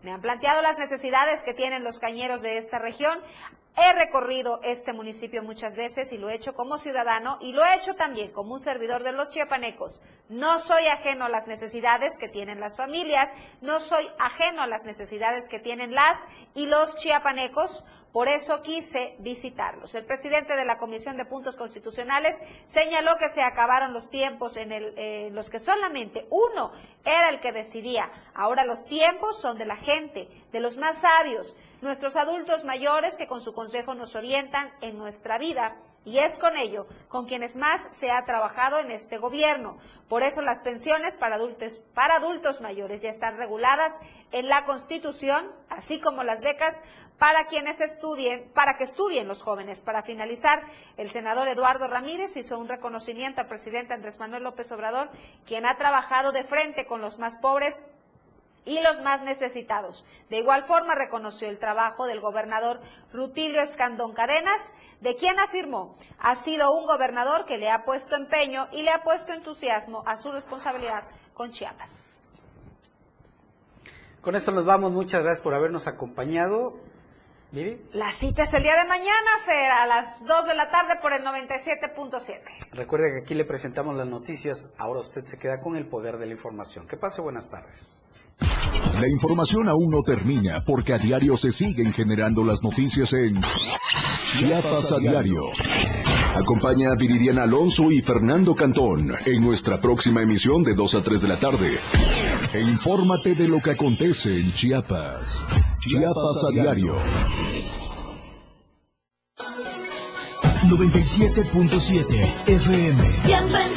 [0.03, 3.19] me han planteado las necesidades que tienen los cañeros de esta región.
[3.79, 7.75] He recorrido este municipio muchas veces y lo he hecho como ciudadano y lo he
[7.75, 10.01] hecho también como un servidor de los chiapanecos.
[10.29, 13.29] No soy ajeno a las necesidades que tienen las familias,
[13.61, 16.25] no soy ajeno a las necesidades que tienen las
[16.55, 19.93] y los chiapanecos, por eso quise visitarlos.
[19.93, 24.71] El presidente de la Comisión de Puntos Constitucionales señaló que se acabaron los tiempos en,
[24.71, 26.71] en los que solamente uno
[27.05, 28.09] era el que decidía.
[28.33, 33.27] Ahora los tiempos son de la gente, de los más sabios, nuestros adultos mayores que
[33.27, 35.75] con su consejo nos orientan en nuestra vida
[36.07, 39.77] y es con ello con quienes más se ha trabajado en este gobierno.
[40.07, 43.99] Por eso las pensiones para adultos, para adultos mayores ya están reguladas
[44.31, 46.81] en la Constitución, así como las becas
[47.17, 49.81] para quienes estudien, para que estudien los jóvenes.
[49.81, 50.63] Para finalizar,
[50.95, 55.09] el senador Eduardo Ramírez hizo un reconocimiento al presidente Andrés Manuel López Obrador,
[55.45, 57.85] quien ha trabajado de frente con los más pobres
[58.67, 60.05] y los más necesitados.
[60.29, 62.81] De igual forma reconoció el trabajo del gobernador
[63.13, 68.67] Rutilio Escandón Cadenas, de quien afirmó ha sido un gobernador que le ha puesto empeño
[68.73, 71.03] y le ha puesto entusiasmo a su responsabilidad
[71.33, 72.25] con Chiapas.
[74.21, 74.91] Con esto nos vamos.
[74.91, 76.75] Muchas gracias por habernos acompañado.
[77.53, 77.81] Miri.
[77.93, 81.13] La cita es el día de mañana, Fer, a las 2 de la tarde por
[81.13, 82.73] el 97.7.
[82.73, 84.73] Recuerde que aquí le presentamos las noticias.
[84.77, 86.85] Ahora usted se queda con el poder de la información.
[86.87, 88.03] Que pase buenas tardes.
[88.99, 93.39] La información aún no termina porque a diario se siguen generando las noticias en
[94.25, 95.41] Chiapas a diario.
[96.35, 101.21] Acompaña a Viridiana Alonso y Fernando Cantón en nuestra próxima emisión de 2 a 3
[101.21, 101.69] de la tarde.
[102.53, 105.45] E infórmate de lo que acontece en Chiapas.
[105.79, 106.95] Chiapas a diario.
[110.67, 113.11] 97.7 FM.
[113.11, 113.76] Siempre